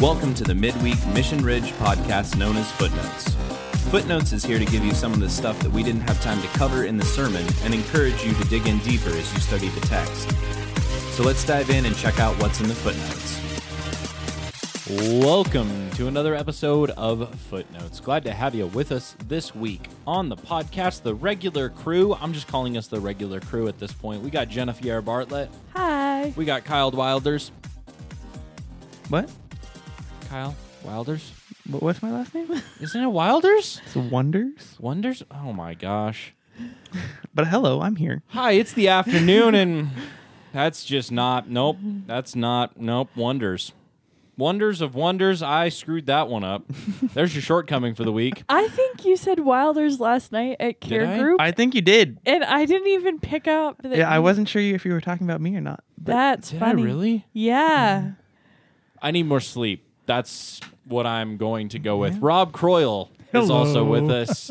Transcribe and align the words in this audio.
Welcome 0.00 0.32
to 0.36 0.44
the 0.44 0.54
Midweek 0.54 0.96
Mission 1.08 1.44
Ridge 1.44 1.72
podcast 1.72 2.38
known 2.38 2.56
as 2.56 2.72
Footnotes. 2.72 3.34
Footnotes 3.90 4.32
is 4.32 4.42
here 4.42 4.58
to 4.58 4.64
give 4.64 4.82
you 4.82 4.94
some 4.94 5.12
of 5.12 5.20
the 5.20 5.28
stuff 5.28 5.60
that 5.60 5.70
we 5.70 5.82
didn't 5.82 6.00
have 6.08 6.18
time 6.22 6.40
to 6.40 6.48
cover 6.48 6.84
in 6.84 6.96
the 6.96 7.04
sermon 7.04 7.44
and 7.64 7.74
encourage 7.74 8.24
you 8.24 8.32
to 8.32 8.44
dig 8.44 8.66
in 8.66 8.78
deeper 8.78 9.10
as 9.10 9.30
you 9.34 9.40
study 9.40 9.68
the 9.68 9.80
text. 9.82 10.30
So 11.14 11.22
let's 11.22 11.44
dive 11.44 11.68
in 11.68 11.84
and 11.84 11.94
check 11.94 12.18
out 12.18 12.34
what's 12.40 12.60
in 12.62 12.68
the 12.68 12.74
footnotes. 12.74 13.38
Welcome 15.22 15.90
to 15.90 16.08
another 16.08 16.34
episode 16.34 16.92
of 16.92 17.38
Footnotes. 17.50 18.00
Glad 18.00 18.24
to 18.24 18.32
have 18.32 18.54
you 18.54 18.68
with 18.68 18.92
us 18.92 19.16
this 19.28 19.54
week 19.54 19.86
on 20.06 20.30
the 20.30 20.36
podcast, 20.36 21.02
the 21.02 21.14
regular 21.14 21.68
crew. 21.68 22.14
I'm 22.14 22.32
just 22.32 22.48
calling 22.48 22.78
us 22.78 22.86
the 22.86 23.00
regular 23.00 23.40
crew 23.40 23.68
at 23.68 23.78
this 23.78 23.92
point. 23.92 24.22
We 24.22 24.30
got 24.30 24.48
Jennifer 24.48 25.02
Bartlett, 25.02 25.50
Hi. 25.74 26.32
we 26.36 26.46
got 26.46 26.64
Kyle 26.64 26.90
Wilders. 26.90 27.52
What? 29.10 29.28
Kyle 30.30 30.54
Wilders? 30.84 31.32
What- 31.68 31.82
What's 31.82 32.02
my 32.02 32.10
last 32.12 32.32
name? 32.34 32.48
Isn't 32.80 33.02
it 33.02 33.08
Wilders? 33.08 33.80
It's 33.84 33.96
Wonders. 33.96 34.76
Wonders? 34.78 35.22
Oh 35.30 35.52
my 35.52 35.74
gosh. 35.74 36.34
But 37.32 37.46
hello, 37.46 37.80
I'm 37.80 37.94
here. 37.96 38.22
Hi, 38.30 38.52
it's 38.52 38.72
the 38.72 38.88
afternoon, 38.88 39.54
and 39.54 39.90
that's 40.52 40.84
just 40.84 41.12
not. 41.12 41.48
Nope, 41.48 41.76
that's 42.06 42.34
not. 42.34 42.78
Nope. 42.80 43.08
Wonders, 43.14 43.72
wonders 44.36 44.80
of 44.80 44.96
wonders. 44.96 45.40
I 45.40 45.68
screwed 45.68 46.06
that 46.06 46.28
one 46.28 46.42
up. 46.42 46.64
There's 47.14 47.32
your 47.34 47.42
shortcoming 47.42 47.94
for 47.94 48.02
the 48.02 48.10
week. 48.10 48.42
I 48.48 48.66
think 48.68 49.04
you 49.04 49.16
said 49.16 49.38
Wilders 49.40 50.00
last 50.00 50.32
night 50.32 50.56
at 50.58 50.80
Care 50.80 51.06
I? 51.06 51.18
Group, 51.18 51.40
I 51.40 51.52
think 51.52 51.74
you 51.76 51.82
did. 51.82 52.18
and 52.26 52.42
I 52.42 52.64
didn't 52.66 52.88
even 52.88 53.20
pick 53.20 53.46
up 53.46 53.80
that. 53.82 53.96
Yeah, 53.96 54.10
I 54.10 54.16
you- 54.16 54.22
wasn't 54.22 54.48
sure 54.48 54.60
if 54.60 54.84
you 54.84 54.92
were 54.92 55.00
talking 55.00 55.26
about 55.28 55.40
me 55.40 55.54
or 55.56 55.60
not. 55.60 55.84
But 55.98 56.06
That's 56.12 56.50
Did 56.50 56.58
funny. 56.60 56.82
I 56.82 56.84
really? 56.84 57.26
Yeah. 57.32 58.00
Mm. 58.02 58.16
I 59.00 59.10
need 59.12 59.26
more 59.26 59.40
sleep. 59.40 59.86
That's 60.10 60.60
what 60.86 61.06
I'm 61.06 61.36
going 61.36 61.68
to 61.68 61.78
go 61.78 61.98
with. 61.98 62.18
Rob 62.18 62.50
Croyle 62.52 63.10
is 63.32 63.48
also 63.48 63.84
with 63.84 64.10
us. 64.22 64.50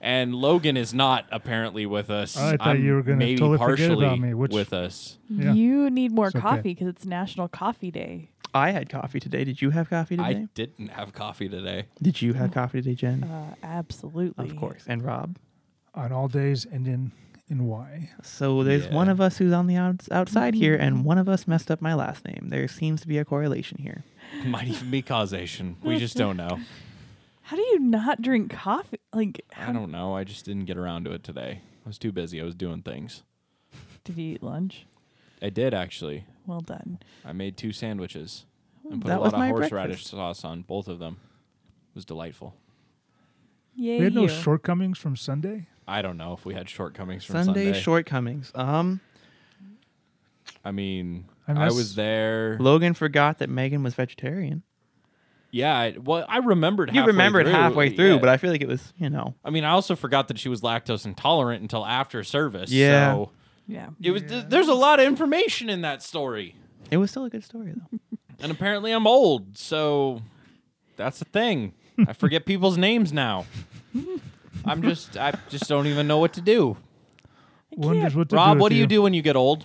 And 0.00 0.34
Logan 0.34 0.76
is 0.76 0.92
not 0.92 1.26
apparently 1.30 1.86
with 1.86 2.10
us. 2.10 2.36
I 2.36 2.56
thought 2.56 2.66
I'm 2.68 2.84
you 2.84 2.94
were 2.94 3.02
gonna 3.02 3.16
maybe 3.18 3.38
totally 3.38 3.58
forget 3.58 3.88
partially 3.88 4.04
about 4.06 4.18
me, 4.18 4.34
which- 4.34 4.52
with 4.52 4.72
us. 4.72 5.18
Yeah. 5.28 5.52
You 5.52 5.90
need 5.90 6.10
more 6.12 6.26
It's 6.26 6.34
okay. 6.36 6.42
coffee 6.42 6.62
because 6.74 6.88
it's 6.88 7.04
National 7.06 7.46
Coffee 7.46 7.92
Day. 7.92 8.30
I 8.52 8.70
had 8.72 8.88
coffee 8.88 9.20
today. 9.20 9.44
Did 9.44 9.62
you 9.62 9.70
have 9.70 9.88
coffee 9.88 10.16
today? 10.16 10.28
I 10.28 10.48
didn't 10.54 10.88
have 10.88 11.12
coffee 11.12 11.48
today. 11.48 11.84
Did 12.02 12.20
you 12.20 12.32
have 12.32 12.52
coffee 12.52 12.82
today, 12.82 12.94
Jen? 12.96 13.22
Uh, 13.24 13.54
absolutely. 13.62 14.50
of 14.50 14.56
course. 14.56 14.82
And 14.88 15.04
Rob. 15.04 15.36
on 15.94 16.10
all 16.12 16.26
days 16.26 16.64
and 16.70 16.86
in 16.88 17.12
in 17.48 17.64
Y. 17.68 18.10
So 18.24 18.64
there's 18.64 18.86
Yeah. 18.86 18.94
one 18.94 19.08
of 19.08 19.20
us 19.20 19.38
who's 19.38 19.52
on 19.52 19.68
the 19.68 19.76
outs 19.76 20.08
outside 20.10 20.54
here, 20.54 20.74
and 20.74 21.04
one 21.04 21.16
of 21.16 21.28
us 21.28 21.46
messed 21.46 21.70
up 21.70 21.80
my 21.80 21.94
last 21.94 22.24
name. 22.24 22.48
There 22.48 22.66
seems 22.66 23.00
to 23.02 23.06
be 23.08 23.18
a 23.18 23.24
correlation 23.24 23.78
here. 23.80 24.02
Might 24.46 24.68
even 24.68 24.90
be 24.90 25.02
causation. 25.02 25.76
We 25.82 25.98
just 25.98 26.16
don't 26.16 26.36
know. 26.36 26.60
How 27.42 27.56
do 27.56 27.62
you 27.62 27.78
not 27.78 28.22
drink 28.22 28.50
coffee? 28.52 28.98
Like, 29.12 29.44
I 29.56 29.72
don't 29.72 29.90
know. 29.90 30.16
I 30.16 30.24
just 30.24 30.44
didn't 30.44 30.64
get 30.64 30.76
around 30.76 31.04
to 31.04 31.12
it 31.12 31.22
today. 31.22 31.60
I 31.84 31.88
was 31.88 31.98
too 31.98 32.10
busy. 32.12 32.40
I 32.40 32.44
was 32.44 32.54
doing 32.56 32.82
things. 32.82 33.22
did 34.04 34.16
you 34.18 34.34
eat 34.34 34.42
lunch? 34.42 34.86
I 35.40 35.50
did 35.50 35.72
actually. 35.74 36.24
Well 36.46 36.60
done. 36.60 36.98
I 37.24 37.32
made 37.32 37.56
two 37.56 37.72
sandwiches 37.72 38.46
and 38.90 39.00
put 39.02 39.08
That 39.08 39.18
a 39.18 39.20
was 39.20 39.32
lot 39.32 39.34
of 39.34 39.38
my 39.40 39.48
horseradish 39.48 39.70
breakfast. 39.96 40.10
sauce 40.10 40.44
on 40.44 40.62
both 40.62 40.88
of 40.88 40.98
them. 40.98 41.18
It 41.90 41.94
was 41.94 42.04
delightful. 42.04 42.54
Yay, 43.76 43.98
We 43.98 44.04
had 44.04 44.14
no 44.14 44.22
you. 44.22 44.28
shortcomings 44.28 44.98
from 44.98 45.16
Sunday. 45.16 45.66
I 45.86 46.02
don't 46.02 46.16
know 46.16 46.32
if 46.32 46.44
we 46.44 46.54
had 46.54 46.68
shortcomings 46.68 47.24
from 47.24 47.44
Sunday, 47.44 47.64
Sunday. 47.66 47.80
shortcomings. 47.80 48.50
Um, 48.54 49.00
I 50.66 50.72
mean, 50.72 51.26
I 51.46 51.52
I, 51.52 51.66
was 51.66 51.94
there. 51.94 52.56
Logan 52.58 52.94
forgot 52.94 53.38
that 53.38 53.48
Megan 53.48 53.82
was 53.82 53.94
vegetarian. 53.94 54.62
Yeah, 55.52 55.74
I, 55.78 55.96
well, 56.02 56.26
I 56.28 56.38
remembered. 56.38 56.90
You 56.90 57.00
halfway 57.00 57.12
remembered 57.12 57.46
through. 57.46 57.52
halfway 57.54 57.90
through, 57.90 58.14
Yeah. 58.14 58.18
but 58.18 58.28
I 58.28 58.36
feel 58.36 58.50
like 58.50 58.60
it 58.62 58.68
was, 58.68 58.92
you 58.98 59.08
know. 59.08 59.34
I 59.44 59.50
mean, 59.50 59.64
I 59.64 59.70
also 59.70 59.94
forgot 59.96 60.28
that 60.28 60.38
she 60.38 60.48
was 60.48 60.60
lactose 60.60 61.06
intolerant 61.06 61.62
until 61.62 61.86
after 61.86 62.22
service. 62.24 62.70
Yeah. 62.70 63.12
so 63.12 63.30
Yeah. 63.68 63.88
it 64.02 64.10
was. 64.10 64.22
th- 64.22 64.46
there's 64.48 64.68
a 64.68 64.74
lot 64.74 64.98
of 65.00 65.06
information 65.06 65.70
in 65.70 65.82
that 65.82 66.02
story, 66.02 66.56
It 66.90 66.96
was 66.98 67.10
still 67.12 67.24
a 67.24 67.30
good 67.30 67.44
story, 67.44 67.72
though. 67.74 67.98
and 68.40 68.50
apparently 68.52 68.90
I'm 68.92 69.06
old, 69.06 69.56
so 69.56 70.20
that's 70.96 71.20
the 71.20 71.24
thing. 71.26 71.74
I 72.06 72.12
forget 72.12 72.44
people's 72.52 72.76
names 72.76 73.12
now. 73.12 73.46
I'm 74.64 74.82
just. 74.82 75.16
I 75.16 75.32
just 75.48 75.68
don't 75.68 75.86
even 75.86 76.06
know 76.08 76.18
what 76.18 76.32
to 76.34 76.40
do. 76.40 76.76
Wonders 77.70 78.14
what 78.16 78.28
to 78.30 78.36
Rob, 78.36 78.56
do 78.56 78.60
what 78.60 78.64
with 78.64 78.70
do 78.72 78.76
you 78.78 78.86
do 78.86 79.02
when 79.02 79.14
you 79.14 79.22
get 79.22 79.36
old? 79.36 79.64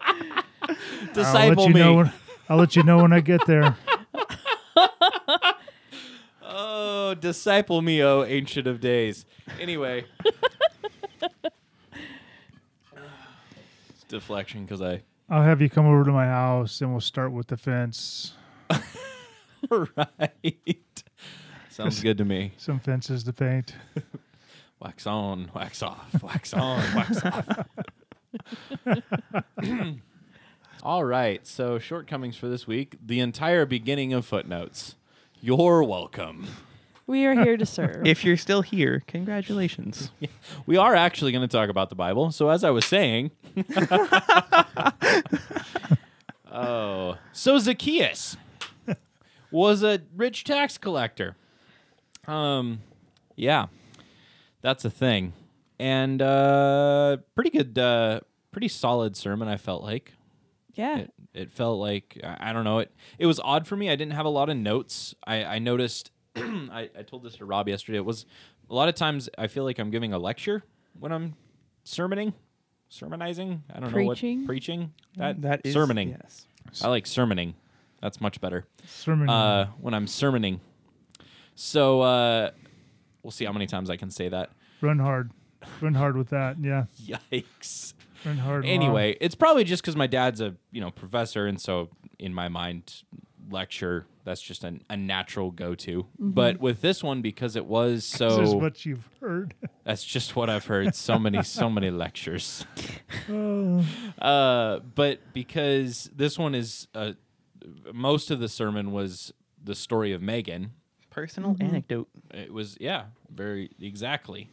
I'll 0.00 0.74
Disciple 1.14 1.64
let 1.64 1.68
you 1.68 1.74
me. 1.74 1.80
know 1.80 1.94
when, 1.94 2.12
I'll 2.48 2.56
let 2.58 2.76
you 2.76 2.82
know 2.82 2.98
when 3.02 3.12
I 3.12 3.20
get 3.20 3.46
there. 3.46 3.76
Oh, 6.54 7.14
disciple 7.14 7.80
me, 7.82 8.02
oh 8.02 8.24
ancient 8.24 8.66
of 8.66 8.78
days. 8.80 9.24
Anyway. 9.60 10.04
It's 13.90 14.04
deflection 14.08 14.64
because 14.64 14.82
I. 14.82 15.02
I'll 15.30 15.42
have 15.42 15.62
you 15.62 15.70
come 15.70 15.86
over 15.86 16.04
to 16.04 16.12
my 16.12 16.26
house 16.26 16.80
and 16.82 16.90
we'll 16.90 17.00
start 17.00 17.32
with 17.32 17.46
the 17.46 17.56
fence. 17.56 18.34
right. 19.70 20.94
Sounds 21.70 22.00
good 22.02 22.18
to 22.18 22.24
me. 22.24 22.52
Some 22.58 22.78
fences 22.80 23.24
to 23.24 23.32
paint. 23.32 23.74
Wax 24.80 25.06
on, 25.06 25.50
wax 25.54 25.80
off, 25.82 26.22
wax 26.22 26.52
on, 26.52 26.82
wax 26.94 27.24
off. 27.24 27.66
All 30.82 31.04
right. 31.04 31.46
So, 31.46 31.78
shortcomings 31.78 32.36
for 32.36 32.48
this 32.48 32.66
week 32.66 32.96
the 33.04 33.20
entire 33.20 33.66
beginning 33.66 34.12
of 34.12 34.26
footnotes. 34.26 34.96
You're 35.40 35.82
welcome. 35.82 36.46
We 37.06 37.24
are 37.26 37.34
here 37.34 37.56
to 37.56 37.66
serve. 37.66 38.06
If 38.06 38.24
you're 38.24 38.36
still 38.36 38.62
here, 38.62 39.02
congratulations. 39.06 40.10
We 40.66 40.76
are 40.76 40.94
actually 40.94 41.32
going 41.32 41.42
to 41.42 41.48
talk 41.48 41.68
about 41.68 41.88
the 41.88 41.94
Bible. 41.96 42.30
So, 42.30 42.48
as 42.48 42.62
I 42.64 42.70
was 42.70 42.84
saying, 42.84 43.32
oh, 46.52 47.16
so 47.32 47.58
Zacchaeus 47.58 48.36
was 49.50 49.82
a 49.82 50.00
rich 50.16 50.44
tax 50.44 50.78
collector. 50.78 51.36
Um, 52.26 52.80
yeah, 53.36 53.66
that's 54.60 54.84
a 54.84 54.90
thing, 54.90 55.32
and 55.82 56.22
uh, 56.22 57.16
pretty 57.34 57.50
good, 57.50 57.76
uh, 57.76 58.20
pretty 58.52 58.68
solid 58.68 59.16
sermon. 59.16 59.48
I 59.48 59.56
felt 59.56 59.82
like 59.82 60.12
yeah. 60.74 60.98
it, 60.98 61.12
it 61.34 61.50
felt 61.50 61.80
like 61.80 62.20
I 62.22 62.50
I 62.50 62.52
don't 62.52 62.62
know 62.62 62.78
it. 62.78 62.94
It 63.18 63.26
was 63.26 63.40
odd 63.40 63.66
for 63.66 63.74
me. 63.74 63.90
I 63.90 63.96
didn't 63.96 64.12
have 64.12 64.24
a 64.24 64.30
lot 64.30 64.48
of 64.48 64.56
notes. 64.56 65.14
I, 65.26 65.44
I 65.44 65.58
noticed. 65.58 66.12
I, 66.36 66.88
I 66.96 67.02
told 67.02 67.24
this 67.24 67.34
to 67.36 67.44
Rob 67.44 67.68
yesterday. 67.68 67.98
It 67.98 68.04
was 68.04 68.26
a 68.70 68.74
lot 68.74 68.88
of 68.88 68.94
times 68.94 69.28
I 69.36 69.48
feel 69.48 69.64
like 69.64 69.80
I'm 69.80 69.90
giving 69.90 70.12
a 70.12 70.18
lecture 70.18 70.62
when 71.00 71.10
I'm 71.10 71.34
sermoning, 71.84 72.32
sermonizing. 72.88 73.64
I 73.74 73.80
don't 73.80 73.90
Preaching? 73.90 74.36
know 74.38 74.42
what 74.42 74.46
preaching. 74.46 74.92
That 75.16 75.42
That 75.42 75.60
is 75.64 75.74
sermoning. 75.74 76.16
Yes. 76.22 76.46
I 76.80 76.88
like 76.88 77.06
sermoning. 77.06 77.54
That's 78.00 78.20
much 78.20 78.40
better. 78.40 78.66
Sermon. 78.86 79.28
Uh, 79.28 79.66
when 79.80 79.94
I'm 79.94 80.06
sermoning. 80.06 80.60
So 81.56 82.02
uh, 82.02 82.52
we'll 83.24 83.32
see 83.32 83.44
how 83.44 83.52
many 83.52 83.66
times 83.66 83.90
I 83.90 83.96
can 83.96 84.10
say 84.10 84.28
that. 84.28 84.50
Run 84.80 85.00
hard. 85.00 85.32
Run 85.80 85.94
hard 85.94 86.16
with 86.16 86.30
that. 86.30 86.56
Yeah. 86.60 86.84
Yikes. 87.04 87.94
Run 88.24 88.38
hard. 88.38 88.64
Mom. 88.64 88.70
anyway, 88.70 89.16
it's 89.20 89.34
probably 89.34 89.64
just 89.64 89.82
because 89.82 89.96
my 89.96 90.06
dad's 90.06 90.40
a 90.40 90.54
you 90.70 90.80
know 90.80 90.90
professor, 90.90 91.46
and 91.46 91.60
so 91.60 91.88
in 92.18 92.32
my 92.32 92.48
mind, 92.48 93.02
lecture 93.50 94.06
that's 94.24 94.40
just 94.40 94.64
an, 94.64 94.82
a 94.88 94.96
natural 94.96 95.50
go 95.50 95.74
to. 95.74 96.06
But 96.18 96.60
with 96.60 96.80
this 96.80 97.02
one, 97.02 97.22
because 97.22 97.56
it 97.56 97.66
was 97.66 98.10
this 98.12 98.38
is 98.38 98.50
so, 98.50 98.56
what 98.56 98.86
you've 98.86 99.08
heard. 99.20 99.54
that's 99.84 100.04
just 100.04 100.36
what 100.36 100.48
I've 100.48 100.66
heard. 100.66 100.94
So 100.94 101.18
many, 101.18 101.42
so 101.42 101.68
many 101.68 101.90
lectures. 101.90 102.64
Oh. 103.28 103.84
Uh, 104.20 104.78
but 104.80 105.20
because 105.32 106.10
this 106.14 106.38
one 106.38 106.54
is 106.54 106.86
uh, 106.94 107.12
most 107.92 108.30
of 108.30 108.40
the 108.40 108.48
sermon 108.48 108.92
was 108.92 109.32
the 109.62 109.74
story 109.74 110.12
of 110.12 110.22
Megan. 110.22 110.72
Personal 111.10 111.56
anecdote. 111.60 112.08
It 112.32 112.52
was 112.52 112.76
yeah, 112.80 113.06
very 113.30 113.70
exactly. 113.80 114.48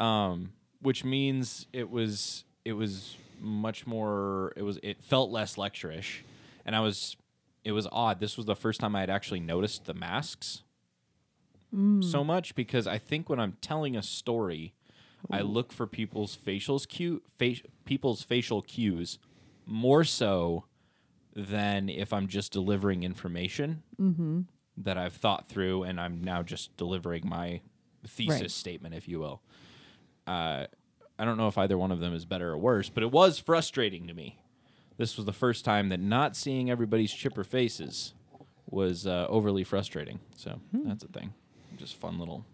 Um, 0.00 0.52
which 0.80 1.04
means 1.04 1.66
it 1.72 1.90
was 1.90 2.44
it 2.64 2.72
was 2.72 3.16
much 3.38 3.86
more. 3.86 4.52
It 4.56 4.62
was 4.62 4.78
it 4.82 5.02
felt 5.04 5.30
less 5.30 5.56
lecturish, 5.56 6.20
and 6.64 6.74
I 6.74 6.80
was 6.80 7.16
it 7.64 7.72
was 7.72 7.86
odd. 7.92 8.18
This 8.20 8.36
was 8.36 8.46
the 8.46 8.56
first 8.56 8.80
time 8.80 8.96
I 8.96 9.00
had 9.00 9.10
actually 9.10 9.40
noticed 9.40 9.84
the 9.84 9.94
masks 9.94 10.62
so 12.00 12.24
much 12.24 12.56
because 12.56 12.88
I 12.88 12.98
think 12.98 13.28
when 13.28 13.38
I'm 13.38 13.56
telling 13.60 13.96
a 13.96 14.02
story, 14.02 14.74
I 15.30 15.42
look 15.42 15.72
for 15.72 15.86
people's 15.86 16.36
facials 16.36 16.88
cue 16.88 17.22
fa- 17.38 17.62
people's 17.84 18.22
facial 18.24 18.60
cues 18.62 19.18
more 19.66 20.02
so 20.02 20.64
than 21.36 21.88
if 21.88 22.12
I'm 22.12 22.26
just 22.26 22.50
delivering 22.52 23.04
information 23.04 23.82
that 24.78 24.98
I've 24.98 25.12
thought 25.12 25.46
through 25.46 25.84
and 25.84 26.00
I'm 26.00 26.24
now 26.24 26.42
just 26.42 26.76
delivering 26.76 27.28
my 27.28 27.60
thesis 28.04 28.40
Right. 28.40 28.50
statement, 28.50 28.94
if 28.96 29.06
you 29.06 29.20
will. 29.20 29.40
Uh, 30.30 30.66
I 31.18 31.24
don't 31.24 31.36
know 31.36 31.48
if 31.48 31.58
either 31.58 31.76
one 31.76 31.90
of 31.92 32.00
them 32.00 32.14
is 32.14 32.24
better 32.24 32.50
or 32.50 32.58
worse, 32.58 32.88
but 32.88 33.02
it 33.02 33.10
was 33.10 33.38
frustrating 33.38 34.06
to 34.06 34.14
me 34.14 34.38
this 35.00 35.16
was 35.16 35.24
the 35.24 35.32
first 35.32 35.64
time 35.64 35.88
that 35.88 35.98
not 35.98 36.36
seeing 36.36 36.70
everybody's 36.70 37.10
chipper 37.12 37.42
faces 37.42 38.12
was 38.68 39.06
uh, 39.06 39.26
overly 39.30 39.64
frustrating. 39.64 40.20
So 40.36 40.60
that's 40.72 41.02
a 41.02 41.08
thing. 41.08 41.32
Just 41.78 41.96
fun 41.96 42.18
little, 42.18 42.44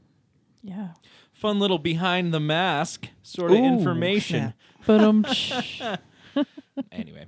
Yeah. 0.62 0.90
fun 1.32 1.58
little 1.58 1.78
behind 1.80 2.32
the 2.32 2.38
mask 2.38 3.08
sort 3.22 3.50
of 3.50 3.58
Ooh, 3.58 3.64
information. 3.64 4.54
But 4.86 5.00
um. 5.02 5.24
anyway, 6.92 7.26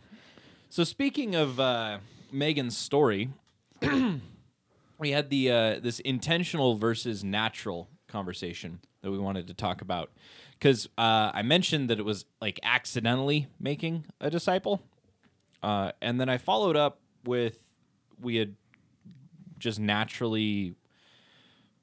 so 0.70 0.84
speaking 0.84 1.34
of 1.34 1.58
uh, 1.58 1.98
Megan's 2.30 2.76
story, 2.76 3.30
we 4.98 5.10
had 5.10 5.30
the 5.30 5.50
uh, 5.50 5.80
this 5.80 5.98
intentional 6.00 6.76
versus 6.76 7.24
natural 7.24 7.88
conversation 8.06 8.78
that 9.02 9.10
we 9.10 9.18
wanted 9.18 9.46
to 9.48 9.54
talk 9.54 9.80
about 9.80 10.10
because 10.58 10.88
uh, 10.98 11.30
I 11.32 11.42
mentioned 11.42 11.88
that 11.90 11.98
it 11.98 12.04
was 12.04 12.24
like 12.40 12.58
accidentally 12.62 13.46
making 13.60 14.06
a 14.20 14.30
disciple, 14.30 14.82
uh, 15.62 15.92
and 16.02 16.20
then 16.20 16.28
I 16.28 16.38
followed 16.38 16.76
up 16.76 17.00
with 17.24 17.58
we 18.20 18.36
had 18.36 18.56
just 19.58 19.78
naturally 19.78 20.74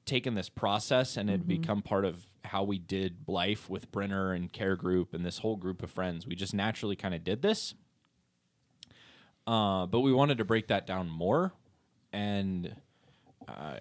taken 0.04 0.34
this 0.34 0.48
process 0.48 1.16
and 1.16 1.28
it 1.28 1.32
had 1.32 1.48
become 1.48 1.82
part 1.82 2.04
of 2.04 2.26
how 2.44 2.62
we 2.62 2.78
did 2.78 3.16
life 3.26 3.68
with 3.68 3.90
Brenner 3.90 4.32
and 4.32 4.52
Care 4.52 4.76
Group 4.76 5.12
and 5.12 5.26
this 5.26 5.38
whole 5.38 5.56
group 5.56 5.82
of 5.82 5.90
friends. 5.90 6.26
We 6.26 6.36
just 6.36 6.54
naturally 6.54 6.96
kind 6.96 7.14
of 7.14 7.24
did 7.24 7.42
this. 7.42 7.74
Uh, 9.46 9.86
but 9.86 10.00
we 10.00 10.12
wanted 10.12 10.38
to 10.38 10.44
break 10.44 10.68
that 10.68 10.86
down 10.86 11.08
more 11.08 11.52
and 12.12 12.74
uh, 13.46 13.76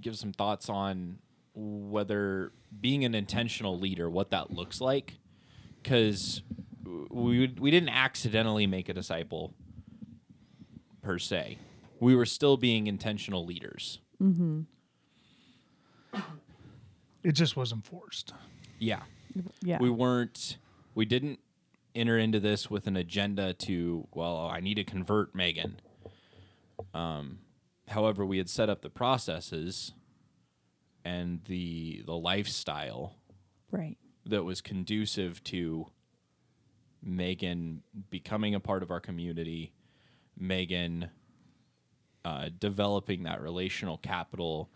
give 0.00 0.16
some 0.16 0.32
thoughts 0.32 0.68
on 0.68 1.18
whether 1.58 2.52
being 2.80 3.04
an 3.04 3.14
intentional 3.14 3.78
leader, 3.78 4.08
what 4.08 4.30
that 4.30 4.50
looks 4.52 4.80
like. 4.80 5.14
Because 5.82 6.42
we, 7.10 7.52
we 7.58 7.70
didn't 7.70 7.88
accidentally 7.88 8.66
make 8.66 8.88
a 8.88 8.92
disciple 8.94 9.54
per 11.02 11.18
se, 11.18 11.58
we 12.00 12.14
were 12.14 12.26
still 12.26 12.56
being 12.56 12.86
intentional 12.86 13.44
leaders. 13.44 14.00
It 17.22 17.32
just 17.32 17.56
wasn't 17.56 17.84
forced. 17.86 18.32
Yeah. 18.78 19.02
Yeah. 19.62 19.78
we 19.80 19.90
weren't 19.90 20.56
we 20.94 21.04
didn't 21.04 21.38
enter 21.94 22.18
into 22.18 22.40
this 22.40 22.68
with 22.70 22.86
an 22.88 22.96
agenda 22.96 23.52
to 23.54 24.08
well 24.12 24.48
i 24.52 24.58
need 24.58 24.74
to 24.74 24.84
convert 24.84 25.32
megan 25.34 25.80
um, 26.94 27.38
however 27.88 28.24
we 28.26 28.38
had 28.38 28.48
set 28.48 28.68
up 28.68 28.82
the 28.82 28.90
processes 28.90 29.92
and 31.08 31.40
the 31.46 32.02
the 32.04 32.16
lifestyle 32.16 33.16
right. 33.70 33.96
that 34.26 34.44
was 34.44 34.60
conducive 34.60 35.42
to 35.42 35.86
megan 37.02 37.82
becoming 38.10 38.54
a 38.54 38.60
part 38.60 38.82
of 38.82 38.90
our 38.90 39.00
community 39.00 39.72
megan 40.36 41.10
uh, 42.24 42.50
developing 42.58 43.22
that 43.22 43.40
relational 43.40 43.96
capital 43.96 44.70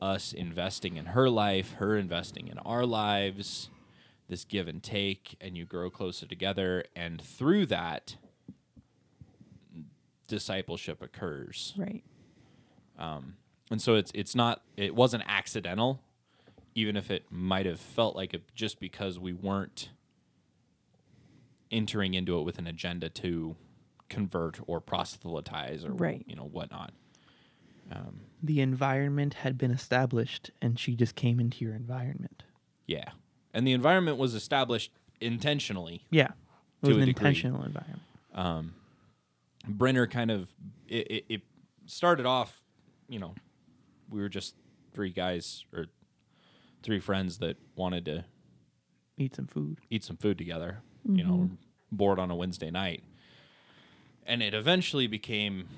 us 0.00 0.32
investing 0.32 0.96
in 0.96 1.06
her 1.06 1.30
life 1.30 1.74
her 1.74 1.96
investing 1.96 2.48
in 2.48 2.58
our 2.58 2.84
lives 2.84 3.70
this 4.28 4.44
give 4.44 4.68
and 4.68 4.82
take 4.82 5.36
and 5.40 5.56
you 5.56 5.64
grow 5.64 5.88
closer 5.88 6.26
together 6.26 6.84
and 6.94 7.22
through 7.22 7.64
that 7.64 8.16
discipleship 10.28 11.00
occurs 11.02 11.72
Right. 11.76 12.04
And 13.72 13.82
so 13.82 13.96
it's 13.96 14.12
it's 14.14 14.34
not 14.36 14.62
it 14.76 14.94
wasn't 14.94 15.24
accidental 15.26 16.00
even 16.74 16.96
if 16.96 17.10
it 17.10 17.24
might 17.30 17.66
have 17.66 17.80
felt 17.80 18.14
like 18.14 18.32
it 18.32 18.42
just 18.54 18.78
because 18.80 19.18
we 19.18 19.32
weren't 19.32 19.90
entering 21.70 22.14
into 22.14 22.38
it 22.38 22.42
with 22.42 22.58
an 22.58 22.66
agenda 22.66 23.08
to 23.08 23.56
convert 24.08 24.58
or 24.66 24.80
proselytize 24.80 25.84
or 25.84 25.92
Right. 25.92 26.22
you 26.26 26.36
know 26.36 26.44
whatnot 26.44 26.92
um, 27.90 28.20
The 28.42 28.60
environment 28.60 29.34
had 29.34 29.58
been 29.58 29.70
established, 29.70 30.50
and 30.62 30.78
she 30.78 30.94
just 30.94 31.14
came 31.14 31.38
into 31.40 31.64
your 31.64 31.74
environment. 31.74 32.42
yeah 32.86 33.10
and 33.54 33.66
the 33.66 33.72
environment 33.72 34.16
was 34.18 34.34
established 34.34 34.92
intentionally 35.20 36.04
Yeah, 36.10 36.28
it 36.82 36.86
To 36.86 36.88
was 36.88 36.96
a 36.98 37.00
an 37.00 37.06
degree. 37.06 37.20
intentional 37.28 37.64
environment. 37.64 38.02
Um, 38.34 38.74
Brenner 39.68 40.06
kind 40.06 40.30
of 40.30 40.48
it, 40.88 41.10
it, 41.10 41.24
it 41.28 41.40
started 41.86 42.24
off, 42.26 42.62
you 43.08 43.18
know, 43.18 43.34
we 44.12 44.20
were 44.20 44.28
just 44.28 44.54
three 44.92 45.10
guys 45.10 45.64
or 45.72 45.86
three 46.82 47.00
friends 47.00 47.38
that 47.38 47.56
wanted 47.76 48.04
to 48.04 48.24
Eat 49.18 49.36
some 49.36 49.46
food. 49.46 49.78
eat 49.90 50.04
some 50.04 50.16
food 50.16 50.38
together, 50.38 50.82
you 51.04 51.24
know, 51.24 51.32
mm-hmm. 51.32 51.54
bored 51.90 52.18
on 52.18 52.30
a 52.30 52.34
Wednesday 52.36 52.70
night. 52.70 53.02
And 54.26 54.42
it 54.42 54.54
eventually 54.54 55.06
became 55.06 55.68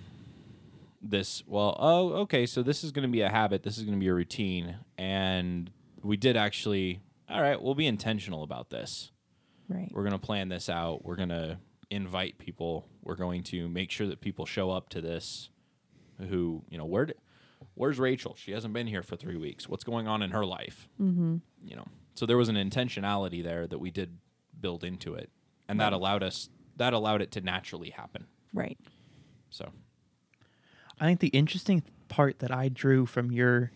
this, 1.02 1.42
well, 1.46 1.76
oh, 1.78 2.12
okay, 2.22 2.46
so 2.46 2.62
this 2.62 2.84
is 2.84 2.92
going 2.92 3.02
to 3.02 3.12
be 3.12 3.22
a 3.22 3.28
habit, 3.28 3.62
this 3.62 3.76
is 3.76 3.84
going 3.84 3.94
to 3.94 4.00
be 4.00 4.08
a 4.08 4.14
routine, 4.14 4.76
and 4.96 5.70
we 6.02 6.16
did 6.16 6.36
actually, 6.36 7.00
all 7.28 7.40
right, 7.42 7.60
we'll 7.60 7.74
be 7.74 7.86
intentional 7.86 8.42
about 8.42 8.70
this 8.70 9.10
Right. 9.68 9.88
we're 9.92 10.02
going 10.02 10.12
to 10.12 10.18
plan 10.18 10.48
this 10.50 10.68
out 10.68 11.04
we're 11.04 11.16
going 11.16 11.30
to 11.30 11.58
invite 11.90 12.38
people 12.38 12.86
we're 13.02 13.16
going 13.16 13.42
to 13.44 13.68
make 13.68 13.90
sure 13.90 14.06
that 14.06 14.20
people 14.20 14.44
show 14.44 14.70
up 14.70 14.90
to 14.90 15.00
this 15.00 15.48
who 16.28 16.62
you 16.68 16.76
know 16.76 16.84
where 16.84 17.06
where's 17.74 17.98
rachel? 17.98 18.34
She 18.36 18.52
hasn't 18.52 18.74
been 18.74 18.86
here 18.86 19.02
for 19.02 19.16
three 19.16 19.36
weeks. 19.36 19.68
What's 19.68 19.84
going 19.84 20.08
on 20.08 20.22
in 20.22 20.30
her 20.30 20.44
life? 20.44 20.88
Mm-hmm. 21.00 21.36
you 21.64 21.76
know? 21.76 21.86
So 22.14 22.26
there 22.26 22.36
was 22.36 22.48
an 22.48 22.56
intentionality 22.56 23.42
there 23.42 23.66
that 23.66 23.78
we 23.78 23.90
did 23.90 24.18
build 24.60 24.84
into 24.84 25.14
it. 25.14 25.30
And 25.68 25.80
that 25.80 25.92
allowed 25.92 26.22
us 26.22 26.50
that 26.76 26.92
allowed 26.92 27.22
it 27.22 27.30
to 27.32 27.40
naturally 27.40 27.90
happen. 27.90 28.26
Right. 28.52 28.78
so. 29.50 29.72
I 31.00 31.06
think 31.06 31.20
the 31.20 31.28
interesting 31.28 31.82
part 32.08 32.38
that 32.38 32.52
I 32.52 32.68
drew 32.68 33.04
from 33.06 33.32
your 33.32 33.72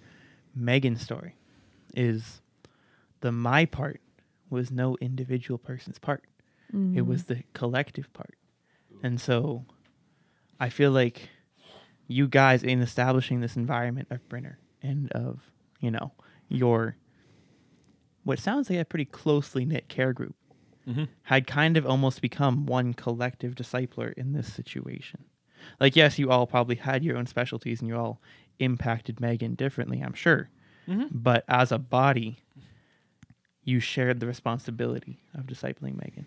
Megan 0.55 0.97
story 0.97 1.35
is 1.95 2.41
the 3.21 3.33
my 3.33 3.65
part 3.65 4.01
was 4.51 4.71
no 4.71 4.97
individual 5.01 5.59
person's 5.59 5.99
part. 5.99 6.25
It 6.95 7.07
was 7.07 7.25
the 7.25 7.43
collective 7.55 8.13
part. 8.13 8.35
And 9.03 9.21
so 9.21 9.65
I 10.61 10.69
feel 10.69 10.91
like 10.91 11.31
you 12.09 12.27
guys 12.27 12.63
in 12.65 12.81
establishing 12.83 13.41
this 13.41 13.55
environment 13.55 14.09
of 14.11 14.27
Brenner 14.29 14.59
and 14.83 15.13
of, 15.13 15.41
you 15.81 15.91
know, 15.91 16.13
your 16.49 16.97
what 18.25 18.39
sounds 18.39 18.69
like 18.69 18.79
a 18.81 18.85
pretty 18.85 19.05
closely 19.05 19.65
knit 19.65 19.89
care 19.89 20.13
group 20.13 20.35
had 21.25 21.47
kind 21.47 21.77
of 21.77 21.85
almost 21.87 22.23
become 22.23 22.65
one 22.65 22.95
collective 22.95 23.55
discipler 23.55 24.13
in 24.15 24.33
this 24.33 24.51
situation. 24.53 25.25
Like, 25.79 25.95
yes, 25.97 26.19
you 26.19 26.31
all 26.31 26.47
probably 26.47 26.77
had 26.77 27.05
your 27.05 27.17
own 27.19 27.27
specialties 27.27 27.81
and 27.81 27.89
you 27.89 27.97
all 27.97 28.23
impacted 28.59 29.21
Megan 29.21 29.55
differently, 29.55 30.01
I'm 30.01 30.15
sure. 30.15 30.49
But 31.11 31.45
as 31.47 31.71
a 31.73 31.79
body, 31.79 32.39
you 33.65 33.81
shared 33.81 34.21
the 34.21 34.27
responsibility 34.27 35.21
of 35.35 35.45
discipling 35.47 36.01
Megan. 36.01 36.27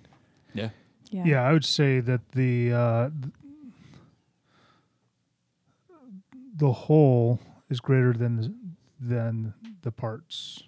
yeah 0.53 0.69
Yeah. 1.09 1.25
Yeah, 1.25 1.41
I 1.41 1.53
would 1.53 1.65
say 1.65 1.99
that 1.99 2.21
the 2.33 2.71
uh, 2.71 3.09
th- 3.09 3.33
the 6.55 6.71
whole 6.71 7.39
is 7.69 7.79
greater 7.79 8.13
than 8.13 8.37
the, 8.37 8.53
than 8.99 9.53
the 9.81 9.91
parts, 9.91 10.63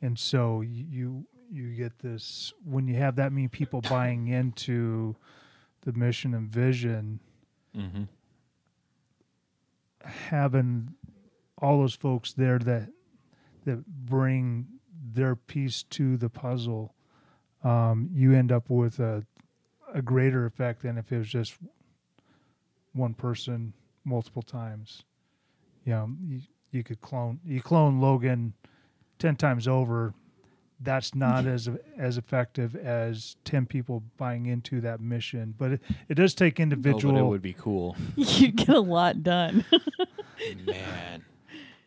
and 0.00 0.18
so 0.18 0.60
you 0.60 1.26
you 1.50 1.74
get 1.74 1.98
this 1.98 2.52
when 2.64 2.86
you 2.86 2.96
have 2.96 3.16
that 3.16 3.32
many 3.32 3.48
people 3.48 3.80
buying 3.80 4.28
into 4.28 5.16
the 5.82 5.92
mission 5.92 6.34
and 6.34 6.48
vision, 6.48 7.20
mm-hmm. 7.76 8.04
having 10.04 10.94
all 11.58 11.80
those 11.80 11.94
folks 11.94 12.32
there 12.32 12.58
that 12.58 12.88
that 13.64 13.86
bring 13.86 14.66
their 15.12 15.34
piece 15.34 15.82
to 15.82 16.16
the 16.16 16.30
puzzle, 16.30 16.94
um, 17.64 18.08
you 18.12 18.32
end 18.32 18.52
up 18.52 18.70
with 18.70 18.98
a 19.00 19.24
a 19.92 20.02
greater 20.02 20.46
effect 20.46 20.82
than 20.82 20.96
if 20.96 21.10
it 21.10 21.18
was 21.18 21.28
just 21.28 21.56
one 22.92 23.14
person 23.14 23.72
multiple 24.04 24.42
times. 24.42 25.04
You 25.84 25.92
know, 25.92 26.10
you, 26.26 26.40
you 26.70 26.82
could 26.82 27.00
clone 27.00 27.40
you 27.44 27.60
clone 27.60 28.00
Logan 28.00 28.54
ten 29.18 29.36
times 29.36 29.66
over. 29.68 30.14
That's 30.82 31.14
not 31.14 31.46
as 31.46 31.68
as 31.98 32.18
effective 32.18 32.74
as 32.76 33.36
ten 33.44 33.66
people 33.66 34.02
buying 34.16 34.46
into 34.46 34.80
that 34.82 35.00
mission, 35.00 35.54
but 35.56 35.72
it, 35.72 35.82
it 36.08 36.14
does 36.14 36.34
take 36.34 36.58
individual. 36.60 37.14
but 37.14 37.20
it 37.20 37.24
would 37.24 37.42
be 37.42 37.52
cool 37.52 37.96
You'd 38.16 38.56
get 38.56 38.68
a 38.68 38.80
lot 38.80 39.22
done. 39.22 39.64
man 40.66 41.22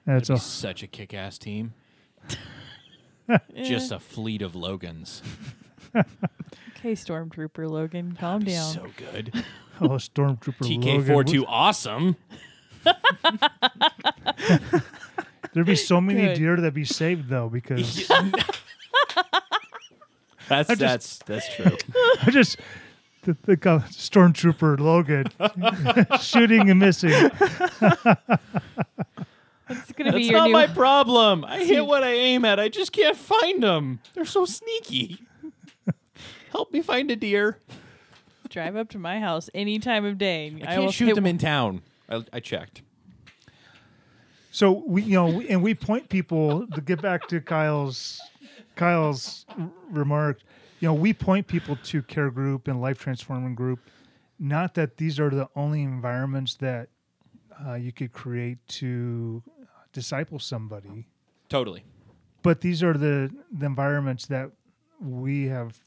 that's 0.05 0.29
a, 0.29 0.37
such 0.37 0.83
a 0.83 0.87
kick-ass 0.87 1.39
team 1.39 1.73
just 3.63 3.91
eh. 3.91 3.95
a 3.95 3.99
fleet 3.99 4.43
of 4.43 4.55
logans 4.55 5.23
okay, 5.95 6.93
Stormtrooper 6.93 7.69
Logan, 7.69 8.15
calm 8.19 8.41
That'd 8.41 8.45
be 8.45 8.51
down. 8.53 8.73
so 8.73 8.87
good 8.97 9.43
oh, 9.81 9.89
Stormtrooper 9.89 10.61
Logan. 10.61 11.03
TK42 11.05 11.43
awesome. 11.47 12.15
There'd 15.53 15.65
be 15.67 15.75
so 15.75 16.01
many 16.01 16.21
Good. 16.21 16.37
deer 16.37 16.55
that'd 16.57 16.73
be 16.73 16.85
saved 16.85 17.29
though, 17.29 17.47
because 17.49 18.07
That's 20.49 20.67
just- 20.67 20.79
that's 20.79 21.17
that's 21.19 21.55
true. 21.55 21.77
I 22.21 22.29
just 22.31 22.57
the, 23.23 23.37
the 23.43 23.55
co- 23.55 23.79
stormtrooper 23.89 24.77
Logan 24.79 25.27
shooting 26.19 26.69
and 26.69 26.79
missing. 26.79 27.11
It's 29.69 29.91
gonna 29.93 30.11
be 30.11 30.19
That's 30.19 30.25
your 30.25 30.39
not 30.39 30.47
new. 30.47 30.51
my 30.53 30.67
problem. 30.67 31.45
I 31.45 31.63
hit 31.63 31.85
what 31.85 32.03
I 32.03 32.11
aim 32.11 32.43
at. 32.45 32.59
I 32.59 32.67
just 32.67 32.91
can't 32.91 33.15
find 33.15 33.63
them. 33.63 34.01
They're 34.13 34.25
so 34.25 34.43
sneaky. 34.45 35.19
Help 36.51 36.73
me 36.73 36.81
find 36.81 37.09
a 37.09 37.15
deer. 37.15 37.59
Drive 38.53 38.75
up 38.75 38.89
to 38.89 38.99
my 38.99 39.19
house 39.19 39.49
any 39.53 39.79
time 39.79 40.05
of 40.05 40.17
day. 40.17 40.47
I 40.55 40.59
can't 40.65 40.77
almost 40.79 40.95
shoot 40.95 41.15
them 41.15 41.23
one- 41.25 41.31
in 41.31 41.37
town. 41.39 41.81
I, 42.09 42.23
I 42.31 42.39
checked. 42.39 42.81
So 44.51 44.83
we, 44.85 45.01
you 45.03 45.13
know, 45.13 45.27
we- 45.37 45.49
and 45.49 45.61
we 45.63 45.73
point 45.73 46.09
people 46.09 46.67
to 46.67 46.81
get 46.81 47.01
back 47.01 47.27
to 47.29 47.41
Kyle's 47.41 48.21
Kyle's 48.75 49.45
r- 49.57 49.69
remark. 49.89 50.39
You 50.79 50.87
know, 50.89 50.93
we 50.93 51.13
point 51.13 51.47
people 51.47 51.75
to 51.83 52.01
care 52.03 52.29
group 52.29 52.67
and 52.67 52.81
life 52.81 52.99
transforming 52.99 53.55
group. 53.55 53.79
Not 54.39 54.73
that 54.75 54.97
these 54.97 55.19
are 55.19 55.29
the 55.29 55.47
only 55.55 55.81
environments 55.81 56.55
that 56.55 56.89
uh, 57.65 57.73
you 57.75 57.91
could 57.91 58.11
create 58.11 58.57
to 58.67 59.41
disciple 59.93 60.39
somebody, 60.39 61.07
Totally. 61.49 61.83
but 62.41 62.61
these 62.61 62.81
are 62.83 62.93
the, 62.93 63.31
the 63.51 63.65
environments 63.67 64.25
that 64.25 64.49
we 64.99 65.45
have 65.47 65.77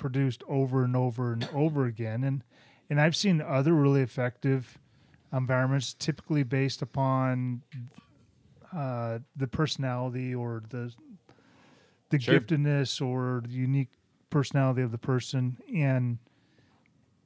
produced 0.00 0.42
over 0.48 0.82
and 0.82 0.96
over 0.96 1.32
and 1.32 1.48
over 1.54 1.86
again. 1.86 2.24
And 2.24 2.42
and 2.88 3.00
I've 3.00 3.14
seen 3.14 3.40
other 3.40 3.72
really 3.74 4.00
effective 4.02 4.78
environments 5.32 5.94
typically 5.94 6.42
based 6.42 6.82
upon 6.82 7.62
uh, 8.76 9.20
the 9.36 9.46
personality 9.46 10.34
or 10.34 10.64
the 10.70 10.92
the 12.10 12.18
Sure. 12.18 12.40
giftedness 12.40 13.00
or 13.00 13.42
the 13.46 13.52
unique 13.54 13.92
personality 14.30 14.82
of 14.82 14.90
the 14.90 14.98
person. 14.98 15.58
And 15.72 16.18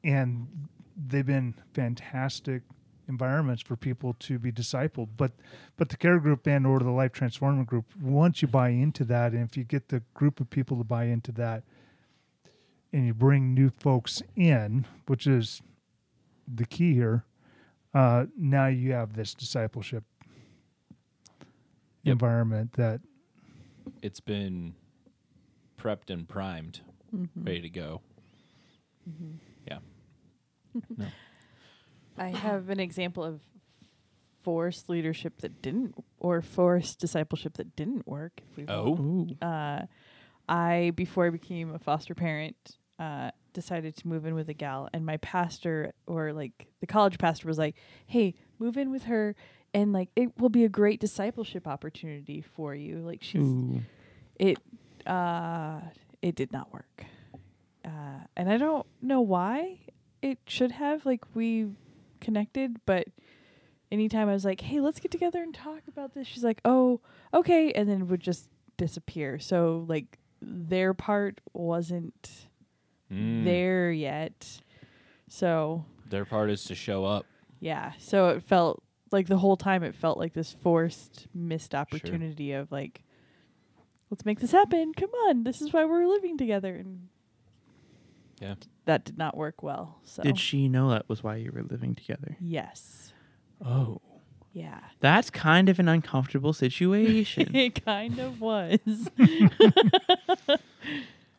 and 0.02 0.68
they've 1.08 1.24
been 1.26 1.54
fantastic 1.72 2.62
environments 3.08 3.62
for 3.62 3.76
people 3.76 4.14
to 4.18 4.38
be 4.38 4.52
discipled. 4.52 5.08
But 5.16 5.32
but 5.76 5.88
the 5.88 5.96
care 5.96 6.18
group 6.18 6.46
and 6.46 6.66
or 6.66 6.80
the 6.80 6.90
life 6.90 7.12
transforming 7.12 7.64
group 7.64 7.86
once 8.00 8.42
you 8.42 8.48
buy 8.48 8.70
into 8.70 9.04
that 9.04 9.32
and 9.32 9.48
if 9.48 9.56
you 9.56 9.64
get 9.64 9.88
the 9.88 10.02
group 10.14 10.40
of 10.40 10.50
people 10.50 10.76
to 10.78 10.84
buy 10.84 11.04
into 11.04 11.32
that 11.32 11.64
and 12.94 13.04
you 13.06 13.12
bring 13.12 13.52
new 13.52 13.68
folks 13.68 14.22
in 14.36 14.86
which 15.06 15.26
is 15.26 15.60
the 16.46 16.64
key 16.64 16.94
here 16.94 17.24
uh 17.92 18.24
now 18.38 18.66
you 18.66 18.92
have 18.92 19.14
this 19.14 19.34
discipleship 19.34 20.04
Yep. 22.04 22.12
environment 22.12 22.72
that 22.74 23.00
It's 24.02 24.20
been 24.20 24.74
prepped 25.78 26.10
and 26.10 26.28
primed, 26.28 26.80
ready 27.34 27.62
to 27.62 27.70
go. 27.70 28.02
Yeah. 29.66 29.78
I 32.18 32.28
have 32.28 32.68
an 32.68 32.78
example 32.78 33.24
of 33.24 33.40
forced 34.42 34.90
leadership 34.90 35.38
that 35.40 35.62
didn't, 35.62 35.94
or 36.18 36.42
forced 36.42 37.00
discipleship 37.00 37.54
that 37.56 37.74
didn't 37.74 38.06
work. 38.06 38.42
If 38.50 38.56
we. 38.58 38.66
Oh. 38.68 39.26
uh, 39.40 39.86
I 40.46 40.92
before 40.94 41.26
I 41.26 41.30
became 41.30 41.74
a 41.74 41.78
foster 41.78 42.14
parent, 42.14 42.76
uh, 42.98 43.30
decided 43.52 43.96
to 43.96 44.08
move 44.08 44.26
in 44.26 44.34
with 44.34 44.48
a 44.48 44.54
gal, 44.54 44.88
and 44.92 45.04
my 45.04 45.16
pastor 45.18 45.92
or 46.06 46.32
like 46.32 46.66
the 46.80 46.86
college 46.86 47.18
pastor 47.18 47.48
was 47.48 47.58
like, 47.58 47.76
"Hey, 48.06 48.34
move 48.58 48.76
in 48.76 48.90
with 48.90 49.04
her, 49.04 49.34
and 49.72 49.92
like 49.92 50.10
it 50.16 50.38
will 50.38 50.48
be 50.48 50.64
a 50.64 50.68
great 50.68 51.00
discipleship 51.00 51.66
opportunity 51.66 52.40
for 52.40 52.74
you. 52.74 52.98
Like 52.98 53.22
she's 53.22 53.42
Ooh. 53.42 53.82
it, 54.38 54.58
uh, 55.06 55.80
it 56.22 56.34
did 56.34 56.52
not 56.52 56.72
work, 56.72 57.04
uh, 57.84 58.24
and 58.36 58.50
I 58.50 58.56
don't 58.56 58.86
know 59.02 59.20
why 59.20 59.80
it 60.22 60.38
should 60.46 60.72
have. 60.72 61.06
Like 61.06 61.22
we 61.34 61.70
connected, 62.20 62.76
but." 62.86 63.08
Anytime 63.92 64.28
I 64.28 64.32
was 64.32 64.44
like, 64.44 64.60
"Hey, 64.60 64.80
let's 64.80 64.98
get 64.98 65.12
together 65.12 65.40
and 65.40 65.54
talk 65.54 65.82
about 65.86 66.14
this," 66.14 66.26
she's 66.26 66.42
like, 66.42 66.60
"Oh, 66.64 67.00
okay," 67.32 67.70
and 67.72 67.88
then 67.88 68.08
would 68.08 68.18
just 68.18 68.48
disappear. 68.76 69.38
So 69.38 69.84
like 69.86 70.18
their 70.40 70.94
part 70.94 71.40
wasn't 71.52 72.48
Mm. 73.14 73.44
there 73.44 73.92
yet. 73.92 74.60
So 75.28 75.84
Their 76.08 76.24
part 76.24 76.50
is 76.50 76.64
to 76.64 76.74
show 76.74 77.04
up. 77.04 77.26
yeah, 77.60 77.92
so 77.98 78.28
it 78.30 78.42
felt 78.42 78.82
like 79.12 79.26
the 79.28 79.38
whole 79.38 79.56
time 79.56 79.82
it 79.84 79.94
felt 79.94 80.18
like 80.18 80.32
this 80.32 80.52
forced 80.62 81.28
missed 81.34 81.74
opportunity 81.74 82.52
of 82.52 82.70
like 82.72 83.02
let's 84.10 84.24
make 84.24 84.40
this 84.40 84.52
happen. 84.52 84.92
Come 84.94 85.10
on. 85.28 85.44
This 85.44 85.60
is 85.62 85.72
why 85.72 85.84
we're 85.84 86.06
living 86.06 86.36
together 86.38 86.74
and 86.76 87.08
Yeah. 88.40 88.54
that 88.86 89.04
did 89.04 89.16
not 89.18 89.36
work 89.36 89.62
well. 89.62 90.00
So 90.04 90.22
Did 90.22 90.38
she 90.38 90.68
know 90.68 90.90
that 90.90 91.08
was 91.08 91.22
why 91.22 91.36
you 91.36 91.52
were 91.52 91.62
living 91.62 91.94
together? 91.94 92.36
Yes. 92.40 93.12
Oh. 93.64 94.00
Yeah. 94.52 94.80
That's 95.00 95.30
kind 95.30 95.68
of 95.68 95.78
an 95.80 95.88
uncomfortable 95.88 96.52
situation. 96.52 97.54
it 97.56 97.84
kind 97.84 98.18
of 98.20 98.40
was. 98.40 98.78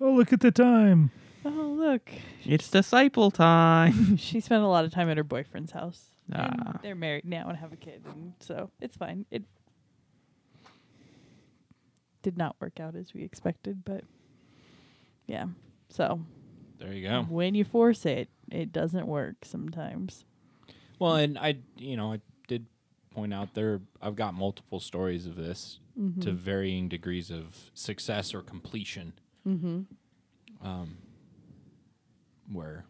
oh 0.02 0.12
look 0.12 0.34
at 0.34 0.42
the 0.42 0.52
time 0.52 1.12
look. 1.96 2.10
it's 2.46 2.70
disciple 2.70 3.32
time. 3.32 4.18
She 4.28 4.40
spent 4.40 4.64
a 4.64 4.68
lot 4.68 4.86
of 4.86 4.92
time 4.94 5.10
at 5.10 5.18
her 5.18 5.24
boyfriend's 5.24 5.72
house. 5.72 6.12
And 6.32 6.62
Ah. 6.66 6.80
they're 6.82 6.96
married 6.96 7.26
now 7.26 7.48
and 7.50 7.58
have 7.58 7.72
a 7.72 7.76
kid, 7.76 8.02
and 8.06 8.34
so 8.40 8.72
it's 8.82 8.96
fine. 8.98 9.26
It 9.32 9.44
did 12.24 12.38
not 12.38 12.56
work 12.60 12.80
out 12.80 12.96
as 12.96 13.14
we 13.14 13.24
expected, 13.24 13.84
but 13.86 14.04
yeah. 15.28 15.46
So 15.90 16.22
There 16.80 16.92
you 16.94 17.08
go. 17.08 17.24
when 17.24 17.54
you 17.54 17.64
force 17.64 18.06
it, 18.06 18.30
it 18.52 18.72
doesn't 18.72 19.06
work 19.08 19.36
sometimes. 19.46 20.26
Well, 20.98 21.16
and 21.16 21.38
I, 21.38 21.58
you 21.78 21.96
know, 21.98 22.14
I 22.14 22.22
did 22.48 22.66
point 23.12 23.34
out 23.34 23.54
there. 23.54 23.82
I've 24.02 24.16
got 24.16 24.34
multiple 24.34 24.80
stories 24.80 25.26
of 25.28 25.36
this 25.36 25.80
to 26.22 26.32
varying 26.34 26.90
degrees 26.90 27.32
of 27.32 27.72
success 27.74 28.34
or 28.34 28.42
completion. 28.42 29.14
Mm-hmm. 29.48 29.82
Um, 30.68 30.98
where 32.52 32.86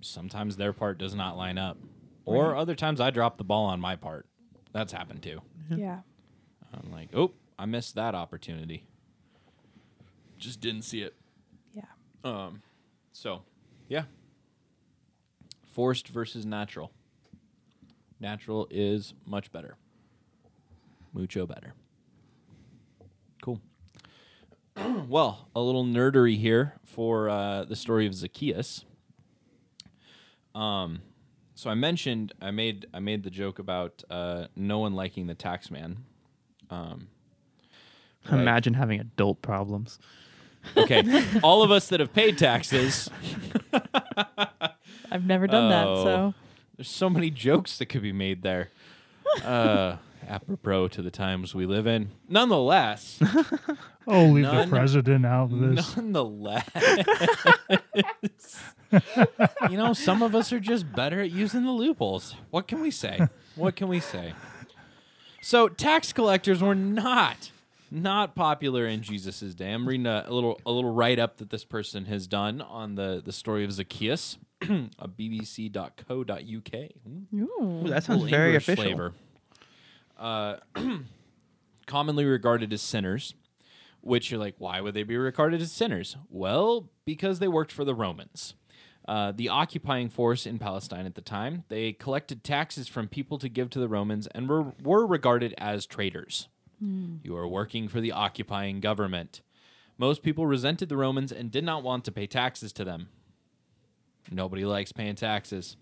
sometimes 0.00 0.56
their 0.56 0.72
part 0.72 0.98
does 0.98 1.14
not 1.14 1.36
line 1.36 1.58
up, 1.58 1.78
or 2.24 2.56
other 2.56 2.74
times 2.74 3.00
I 3.00 3.10
drop 3.10 3.38
the 3.38 3.44
ball 3.44 3.66
on 3.66 3.80
my 3.80 3.96
part. 3.96 4.26
That's 4.72 4.92
happened 4.92 5.22
too. 5.22 5.40
Yeah. 5.68 6.00
I'm 6.72 6.92
like, 6.92 7.08
oh, 7.14 7.32
I 7.58 7.66
missed 7.66 7.96
that 7.96 8.14
opportunity. 8.14 8.84
Just 10.38 10.60
didn't 10.60 10.82
see 10.82 11.02
it. 11.02 11.14
Yeah. 11.74 11.82
Um, 12.24 12.62
so, 13.12 13.42
yeah. 13.88 14.04
Forced 15.66 16.08
versus 16.08 16.46
natural. 16.46 16.92
Natural 18.20 18.68
is 18.70 19.14
much 19.26 19.50
better. 19.50 19.76
Mucho 21.12 21.46
better. 21.46 21.74
Cool. 23.42 23.60
well, 25.08 25.48
a 25.54 25.60
little 25.60 25.84
nerdery 25.84 26.38
here 26.38 26.74
for 26.84 27.28
uh, 27.28 27.64
the 27.64 27.76
story 27.76 28.06
of 28.06 28.14
Zacchaeus. 28.14 28.84
Um, 30.54 31.02
so 31.54 31.70
I 31.70 31.74
mentioned 31.74 32.32
I 32.40 32.50
made 32.50 32.86
I 32.92 33.00
made 33.00 33.22
the 33.22 33.30
joke 33.30 33.58
about 33.58 34.02
uh, 34.10 34.46
no 34.56 34.78
one 34.78 34.94
liking 34.94 35.26
the 35.26 35.34
tax 35.34 35.70
man. 35.70 35.98
Um, 36.70 37.08
right? 38.30 38.40
Imagine 38.40 38.74
having 38.74 39.00
adult 39.00 39.42
problems. 39.42 39.98
Okay, 40.76 41.02
all 41.42 41.62
of 41.62 41.70
us 41.70 41.88
that 41.88 42.00
have 42.00 42.12
paid 42.12 42.36
taxes 42.36 43.08
I've 45.10 45.24
never 45.26 45.46
done 45.46 45.70
that, 45.70 45.86
Oh. 45.86 46.04
so 46.04 46.34
There's 46.76 46.90
so 46.90 47.08
many 47.10 47.30
jokes 47.30 47.78
that 47.78 47.86
could 47.86 48.02
be 48.02 48.12
made 48.12 48.42
there. 48.42 48.70
Uh, 49.44 49.96
apropos 50.30 50.88
to 50.88 51.02
the 51.02 51.10
times 51.10 51.54
we 51.54 51.66
live 51.66 51.86
in. 51.86 52.10
Nonetheless, 52.28 53.18
oh 54.06 54.26
leave 54.26 54.44
None- 54.44 54.68
the 54.70 54.76
president 54.76 55.26
out 55.26 55.52
of 55.52 55.58
this 55.60 55.96
nonetheless, 55.96 56.68
you 59.70 59.76
know, 59.76 59.92
some 59.92 60.22
of 60.22 60.34
us 60.34 60.52
are 60.52 60.60
just 60.60 60.90
better 60.92 61.20
at 61.20 61.30
using 61.30 61.64
the 61.64 61.70
loopholes. 61.70 62.34
What 62.50 62.66
can 62.68 62.80
we 62.80 62.90
say? 62.90 63.26
What 63.56 63.76
can 63.76 63.88
we 63.88 64.00
say? 64.00 64.32
So, 65.42 65.68
tax 65.68 66.12
collectors 66.12 66.62
were 66.62 66.74
not 66.74 67.50
not 67.90 68.34
popular 68.34 68.86
in 68.86 69.02
Jesus' 69.02 69.54
day. 69.54 69.72
I'm 69.72 69.88
reading 69.88 70.06
a, 70.06 70.24
a 70.26 70.32
little 70.32 70.60
a 70.66 70.70
little 70.70 70.92
write 70.92 71.18
up 71.18 71.38
that 71.38 71.50
this 71.50 71.64
person 71.64 72.04
has 72.06 72.26
done 72.26 72.60
on 72.60 72.94
the 72.94 73.22
the 73.24 73.32
story 73.32 73.64
of 73.64 73.72
Zacchaeus, 73.72 74.38
a 74.62 75.08
bbc.co.uk. 75.08 76.74
Ooh. 77.34 77.38
Ooh. 77.38 77.50
Ooh, 77.62 77.88
that 77.88 78.04
sounds 78.04 78.22
Little 78.22 78.28
very 78.38 78.48
English 78.50 78.64
official. 78.68 78.84
flavor. 78.84 79.12
Uh, 80.20 80.56
commonly 81.86 82.24
regarded 82.24 82.72
as 82.72 82.82
sinners, 82.82 83.34
which 84.02 84.30
you're 84.30 84.38
like, 84.38 84.54
why 84.58 84.80
would 84.80 84.94
they 84.94 85.02
be 85.02 85.16
regarded 85.16 85.60
as 85.60 85.72
sinners? 85.72 86.16
Well, 86.28 86.90
because 87.04 87.38
they 87.38 87.48
worked 87.48 87.72
for 87.72 87.84
the 87.84 87.94
Romans. 87.94 88.54
Uh, 89.08 89.32
the 89.34 89.48
occupying 89.48 90.08
force 90.08 90.46
in 90.46 90.58
Palestine 90.58 91.06
at 91.06 91.14
the 91.14 91.20
time, 91.20 91.64
they 91.68 91.92
collected 91.92 92.44
taxes 92.44 92.86
from 92.86 93.08
people 93.08 93.38
to 93.38 93.48
give 93.48 93.70
to 93.70 93.80
the 93.80 93.88
Romans 93.88 94.28
and 94.28 94.48
were, 94.48 94.72
were 94.82 95.06
regarded 95.06 95.54
as 95.58 95.86
traitors. 95.86 96.48
You 97.24 97.36
are 97.36 97.48
working 97.48 97.88
for 97.88 98.00
the 98.00 98.12
occupying 98.12 98.80
government. 98.80 99.40
Most 99.98 100.22
people 100.22 100.46
resented 100.46 100.88
the 100.88 100.96
Romans 100.96 101.32
and 101.32 101.50
did 101.50 101.64
not 101.64 101.82
want 101.82 102.04
to 102.04 102.12
pay 102.12 102.26
taxes 102.26 102.72
to 102.74 102.84
them. 102.84 103.08
Nobody 104.30 104.64
likes 104.64 104.92
paying 104.92 105.16
taxes. 105.16 105.76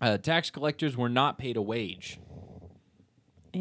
Uh, 0.00 0.16
tax 0.16 0.50
collectors 0.50 0.96
were 0.96 1.08
not 1.08 1.38
paid 1.38 1.56
a 1.56 1.62
wage. 1.62 2.20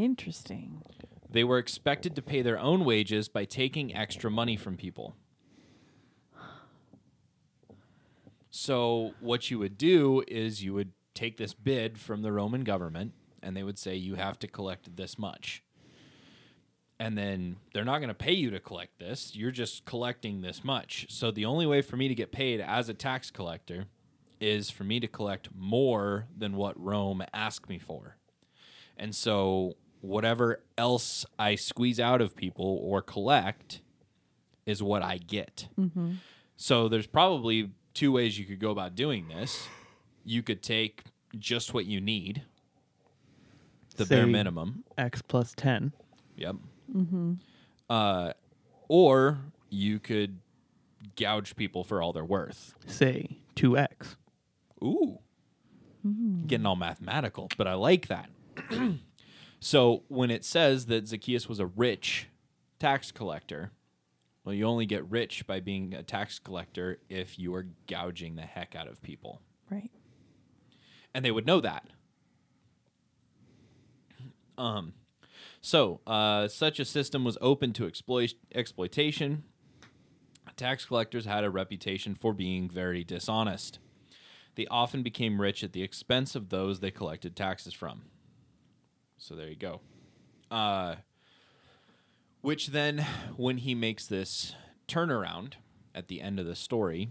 Interesting. 0.04 0.84
They 1.30 1.44
were 1.44 1.58
expected 1.58 2.16
to 2.16 2.22
pay 2.22 2.44
their 2.44 2.60
own 2.60 2.86
wages 2.86 3.28
by 3.28 3.46
taking 3.46 3.96
extra 3.96 4.30
money 4.30 4.56
from 4.56 4.78
people. 4.78 5.16
So, 8.52 9.14
what 9.20 9.50
you 9.50 9.60
would 9.60 9.78
do 9.78 10.24
is 10.28 10.64
you 10.64 10.74
would 10.74 10.92
take 11.14 11.38
this 11.38 11.54
bid 11.54 11.98
from 11.98 12.22
the 12.22 12.32
Roman 12.32 12.64
government 12.64 13.14
and 13.42 13.58
they 13.58 13.64
would 13.64 13.80
say, 13.80 13.96
you 13.96 14.16
have 14.16 14.38
to 14.40 14.48
collect 14.48 14.96
this 14.96 15.18
much. 15.18 15.64
And 17.00 17.18
then 17.18 17.58
they're 17.74 17.86
not 17.86 18.00
going 18.00 18.10
to 18.10 18.16
pay 18.16 18.34
you 18.34 18.50
to 18.52 18.60
collect 18.60 19.00
this. 19.00 19.36
You're 19.36 19.52
just 19.52 19.86
collecting 19.86 20.42
this 20.42 20.64
much. 20.64 21.08
So, 21.10 21.32
the 21.32 21.46
only 21.46 21.66
way 21.66 21.82
for 21.82 21.98
me 21.98 22.08
to 22.08 22.16
get 22.16 22.32
paid 22.32 22.62
as 22.62 22.88
a 22.88 22.94
tax 22.94 23.32
collector 23.32 23.86
is 24.40 24.70
for 24.70 24.84
me 24.84 25.00
to 25.00 25.08
collect 25.08 25.50
more 25.56 26.28
than 26.36 26.56
what 26.56 26.80
Rome 26.80 27.24
asked 27.34 27.68
me 27.68 27.80
for. 27.80 28.18
And 28.98 29.14
so 29.16 29.76
whatever 30.02 30.62
else 30.78 31.26
I 31.38 31.56
squeeze 31.56 32.00
out 32.00 32.22
of 32.22 32.36
people 32.36 32.80
or 32.84 33.02
collect 33.02 33.82
is 34.66 34.84
what 34.84 35.02
I 35.02 35.18
get. 35.18 35.68
Mm-hmm. 35.80 36.14
So 36.56 36.88
there's 36.88 37.08
probably 37.08 37.72
two 37.94 38.12
ways 38.12 38.38
you 38.38 38.46
could 38.46 38.60
go 38.60 38.72
about 38.72 38.96
doing 38.96 39.28
this. 39.28 39.68
You 40.24 40.44
could 40.44 40.62
take 40.62 41.06
just 41.38 41.74
what 41.74 41.86
you 41.86 42.02
need, 42.02 42.44
the 43.96 44.06
bare 44.06 44.28
minimum. 44.28 44.84
X 44.98 45.22
plus 45.22 45.54
10. 45.56 45.94
Yep. 46.36 46.56
Mm-hmm. 46.94 47.34
Uh, 47.90 48.34
or 48.88 49.40
you 49.70 50.00
could 50.00 50.40
gouge 51.16 51.56
people 51.56 51.84
for 51.84 52.02
all 52.02 52.14
they're 52.14 52.26
worth. 52.26 52.76
Say 52.86 53.40
2X. 53.56 54.16
Ooh. 54.84 55.20
Mm-hmm. 56.06 56.46
Getting 56.46 56.66
all 56.66 56.76
mathematical, 56.76 57.50
but 57.58 57.68
I 57.68 57.74
like 57.74 58.08
that. 58.08 58.30
so 59.60 60.04
when 60.08 60.32
it 60.32 60.46
says 60.46 60.86
that 60.88 61.08
Zacchaeus 61.08 61.48
was 61.50 61.60
a 61.60 61.66
rich 61.66 62.28
tax 62.80 63.12
collector, 63.12 63.72
well, 64.44 64.54
you 64.54 64.66
only 64.66 64.86
get 64.86 65.10
rich 65.10 65.46
by 65.46 65.60
being 65.60 65.94
a 65.94 66.04
tax 66.04 66.40
collector 66.40 67.00
if 67.10 67.38
you 67.38 67.54
are 67.56 67.68
gouging 67.88 68.36
the 68.36 68.44
heck 68.44 68.76
out 68.76 68.88
of 68.88 69.02
people. 69.02 69.42
Right. 69.70 69.92
And 71.14 71.26
they 71.26 71.32
would 71.32 71.46
know 71.46 71.60
that. 71.60 71.88
Um, 74.58 74.94
so, 75.62 76.02
uh, 76.08 76.48
such 76.48 76.80
a 76.80 76.86
system 76.86 77.24
was 77.24 77.38
open 77.42 77.74
to 77.74 77.86
exploit- 77.86 78.36
exploitation. 78.56 79.44
Tax 80.56 80.86
collectors 80.86 81.26
had 81.26 81.44
a 81.44 81.50
reputation 81.50 82.16
for 82.16 82.34
being 82.34 82.70
very 82.70 83.04
dishonest. 83.04 83.80
They 84.56 84.66
often 84.68 85.04
became 85.04 85.40
rich 85.40 85.64
at 85.64 85.74
the 85.74 85.84
expense 85.84 86.36
of 86.36 86.50
those 86.50 86.80
they 86.80 86.90
collected 86.90 87.36
taxes 87.36 87.74
from. 87.74 88.04
So 89.18 89.36
there 89.36 89.50
you 89.50 89.56
go. 89.56 89.82
Uh, 90.50 90.96
which 92.42 92.68
then, 92.68 93.06
when 93.36 93.58
he 93.58 93.76
makes 93.76 94.08
this 94.08 94.56
turnaround 94.88 95.54
at 95.94 96.08
the 96.08 96.22
end 96.22 96.40
of 96.40 96.46
the 96.46 96.56
story, 96.56 97.10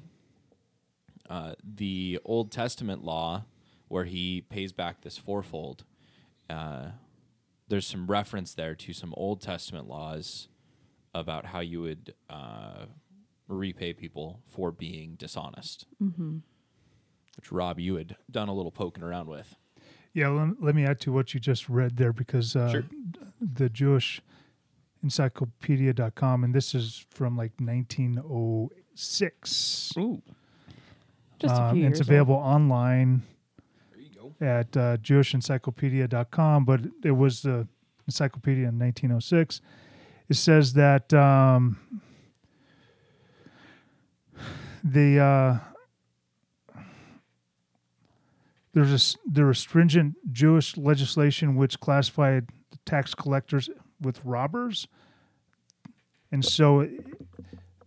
uh, 1.29 1.55
the 1.63 2.19
Old 2.25 2.51
Testament 2.51 3.05
law, 3.05 3.45
where 3.89 4.05
he 4.05 4.41
pays 4.41 4.73
back 4.73 5.03
this 5.03 5.19
fourfold, 5.19 5.85
uh, 6.49 6.91
there's 7.69 7.87
some 7.87 8.07
reference 8.07 8.55
there 8.55 8.75
to 8.75 8.93
some 8.93 9.13
Old 9.17 9.41
Testament 9.41 9.89
laws 9.89 10.49
about 11.15 11.47
how 11.47 11.61
you 11.61 11.81
would 11.83 12.15
uh, 12.31 12.87
repay 13.49 13.93
people 13.93 14.41
for 14.47 14.71
being 14.71 15.17
dishonest. 15.17 15.87
Mm-hmm. 16.03 16.39
Which 17.37 17.53
Rob, 17.53 17.81
you 17.81 17.97
had 17.97 18.17
done 18.31 18.49
a 18.49 18.55
little 18.55 18.71
poking 18.71 19.03
around 19.03 19.29
with. 19.29 19.57
Yeah, 20.17 20.29
let, 20.29 20.63
let 20.63 20.75
me 20.75 20.87
add 20.87 20.99
to 21.01 21.13
what 21.13 21.35
you 21.35 21.41
just 21.41 21.69
read 21.69 21.99
there 21.99 22.15
because 22.15 22.57
uh, 22.57 22.71
Sure. 22.71 22.85
the 23.39 23.69
Jewish 23.69 24.23
encyclopedia.com, 25.05 26.43
and 26.43 26.55
this 26.55 26.75
is 26.75 27.05
from 27.11 27.37
like 27.37 27.53
1906. 27.61 29.93
Ooh, 29.99 30.23
Just 31.39 31.55
a 31.55 31.63
Um, 31.65 31.75
few 31.77 31.85
and 31.85 31.93
it's 31.93 31.99
years 32.01 32.09
available 32.09 32.37
online 32.37 33.25
there 33.93 34.01
you 34.01 34.09
go. 34.19 34.33
at 34.41 34.75
uh, 34.75 34.97
jewishencyclopedia.com, 34.97 36.65
but 36.65 36.81
it 37.05 37.11
was 37.11 37.43
the 37.43 37.69
encyclopedia 38.07 38.69
in 38.69 38.79
1906. 38.79 39.61
It 40.31 40.37
says 40.37 40.73
that 40.73 41.13
um, 41.13 41.79
the 44.83 45.19
uh, 45.21 45.59
there's 48.77 48.91
a 48.91 48.95
s- 48.95 49.17
there 49.25 49.47
was 49.47 49.59
stringent 49.59 50.17
Jewish 50.33 50.77
legislation 50.77 51.57
which 51.57 51.81
classified 51.81 52.49
the 52.71 52.77
tax 52.85 53.15
collectors 53.15 53.71
with 54.03 54.23
robbers, 54.23 54.87
and 56.31 56.45
so 56.45 56.87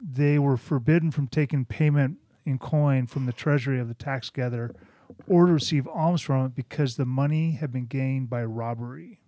they 0.02 0.40
were 0.40 0.58
forbidden 0.58 1.12
from 1.12 1.28
taking 1.28 1.64
payment 1.64 2.18
in 2.44 2.58
coin 2.58 3.06
from 3.06 3.28
the 3.28 3.34
treasury 3.34 3.80
of 3.80 3.88
the 3.88 3.94
tax 3.94 4.32
gatherer 4.32 4.74
or 5.28 5.46
to 5.46 5.54
receive 5.54 5.88
alms 5.88 6.22
from 6.22 6.48
it 6.48 6.56
because 6.56 6.96
the 6.96 7.06
money 7.06 7.52
had 7.52 7.72
been 7.72 7.86
gained 7.86 8.28
by 8.28 8.44
robbery. 8.44 9.20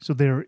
So 0.00 0.12
they're 0.14 0.46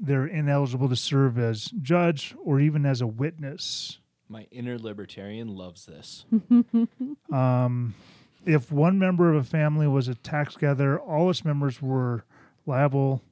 they're 0.00 0.26
ineligible 0.26 0.88
to 0.88 0.96
serve 0.96 1.38
as 1.38 1.66
judge 1.82 2.34
or 2.44 2.58
even 2.58 2.84
as 2.84 3.00
a 3.00 3.06
witness. 3.06 4.00
My 4.28 4.48
inner 4.50 4.76
libertarian 4.76 5.46
loves 5.48 5.86
this. 5.86 6.24
Um, 7.32 7.94
if 8.44 8.70
one 8.72 8.98
member 8.98 9.30
of 9.30 9.36
a 9.36 9.44
family 9.44 9.86
was 9.86 10.08
a 10.08 10.14
tax 10.14 10.56
gatherer, 10.56 10.98
all 10.98 11.28
its 11.30 11.44
members 11.44 11.82
were 11.82 12.24
liable 12.66 13.22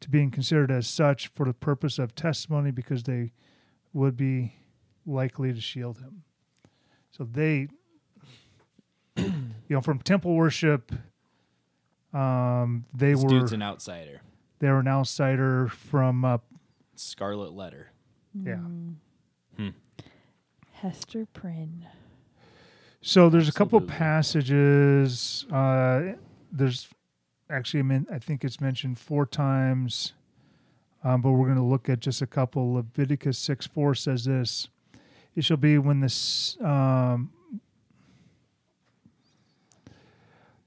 to 0.00 0.08
being 0.10 0.30
considered 0.30 0.70
as 0.70 0.86
such 0.86 1.28
for 1.28 1.46
the 1.46 1.52
purpose 1.54 1.98
of 1.98 2.14
testimony 2.14 2.70
because 2.70 3.02
they 3.04 3.32
would 3.92 4.16
be 4.16 4.54
likely 5.06 5.52
to 5.52 5.60
shield 5.60 5.98
him. 5.98 6.22
So 7.10 7.24
they, 7.24 7.68
you 9.16 9.32
know, 9.70 9.80
from 9.80 10.00
temple 10.00 10.34
worship, 10.34 10.92
um, 12.12 12.84
they 12.94 13.12
This 13.12 13.22
were 13.22 13.28
dude's 13.28 13.52
an 13.52 13.62
outsider. 13.62 14.20
they 14.58 14.68
were 14.68 14.80
an 14.80 14.88
outsider 14.88 15.68
from 15.68 16.24
uh, 16.24 16.38
Scarlet 16.96 17.52
letter. 17.52 17.90
yeah. 18.34 18.58
Hester 20.72 21.26
Prynne. 21.32 21.86
So 23.06 23.28
there's 23.28 23.50
a 23.50 23.52
couple 23.52 23.80
Absolutely. 23.80 23.98
passages. 23.98 25.44
Uh, 25.52 26.14
there's 26.50 26.88
actually, 27.50 27.80
I, 27.80 27.82
mean, 27.82 28.06
I 28.10 28.18
think 28.18 28.44
it's 28.44 28.62
mentioned 28.62 28.98
four 28.98 29.26
times, 29.26 30.14
um, 31.04 31.20
but 31.20 31.32
we're 31.32 31.44
going 31.44 31.58
to 31.58 31.62
look 31.62 31.90
at 31.90 32.00
just 32.00 32.22
a 32.22 32.26
couple. 32.26 32.72
Leviticus 32.72 33.36
six 33.36 33.66
four 33.66 33.94
says 33.94 34.24
this: 34.24 34.68
"It 35.36 35.44
shall 35.44 35.58
be 35.58 35.76
when 35.76 36.00
this 36.00 36.56
um, 36.62 37.30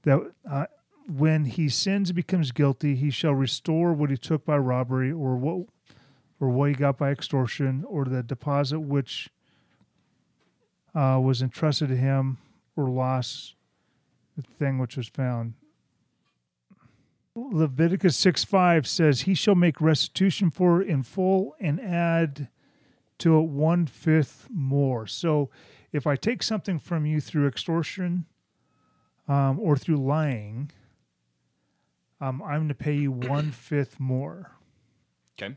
that 0.02 0.30
uh, 0.48 0.66
when 1.08 1.44
he 1.44 1.68
sins 1.68 2.10
and 2.10 2.14
becomes 2.14 2.52
guilty, 2.52 2.94
he 2.94 3.10
shall 3.10 3.34
restore 3.34 3.92
what 3.92 4.10
he 4.10 4.16
took 4.16 4.44
by 4.44 4.58
robbery, 4.58 5.10
or 5.10 5.34
what, 5.34 5.66
or 6.38 6.50
what 6.50 6.68
he 6.68 6.76
got 6.76 6.98
by 6.98 7.10
extortion, 7.10 7.84
or 7.88 8.04
the 8.04 8.22
deposit 8.22 8.78
which." 8.78 9.28
Uh, 10.94 11.18
was 11.22 11.42
entrusted 11.42 11.88
to 11.88 11.96
him 11.96 12.38
or 12.76 12.88
lost 12.88 13.54
the 14.36 14.42
thing 14.42 14.78
which 14.78 14.96
was 14.96 15.08
found. 15.08 15.54
Leviticus 17.34 18.16
6 18.16 18.44
5 18.44 18.86
says, 18.86 19.22
He 19.22 19.34
shall 19.34 19.54
make 19.54 19.80
restitution 19.80 20.50
for 20.50 20.82
it 20.82 20.88
in 20.88 21.02
full 21.02 21.54
and 21.60 21.80
add 21.80 22.48
to 23.18 23.38
it 23.38 23.44
one 23.44 23.86
fifth 23.86 24.48
more. 24.50 25.06
So 25.06 25.50
if 25.92 26.06
I 26.06 26.16
take 26.16 26.42
something 26.42 26.78
from 26.78 27.06
you 27.06 27.20
through 27.20 27.46
extortion 27.46 28.26
um, 29.26 29.58
or 29.60 29.76
through 29.76 29.96
lying, 29.96 30.70
um, 32.20 32.42
I'm 32.42 32.58
going 32.58 32.68
to 32.68 32.74
pay 32.74 32.94
you 32.94 33.12
one 33.12 33.50
fifth 33.52 34.00
more. 34.00 34.52
Okay. 35.40 35.54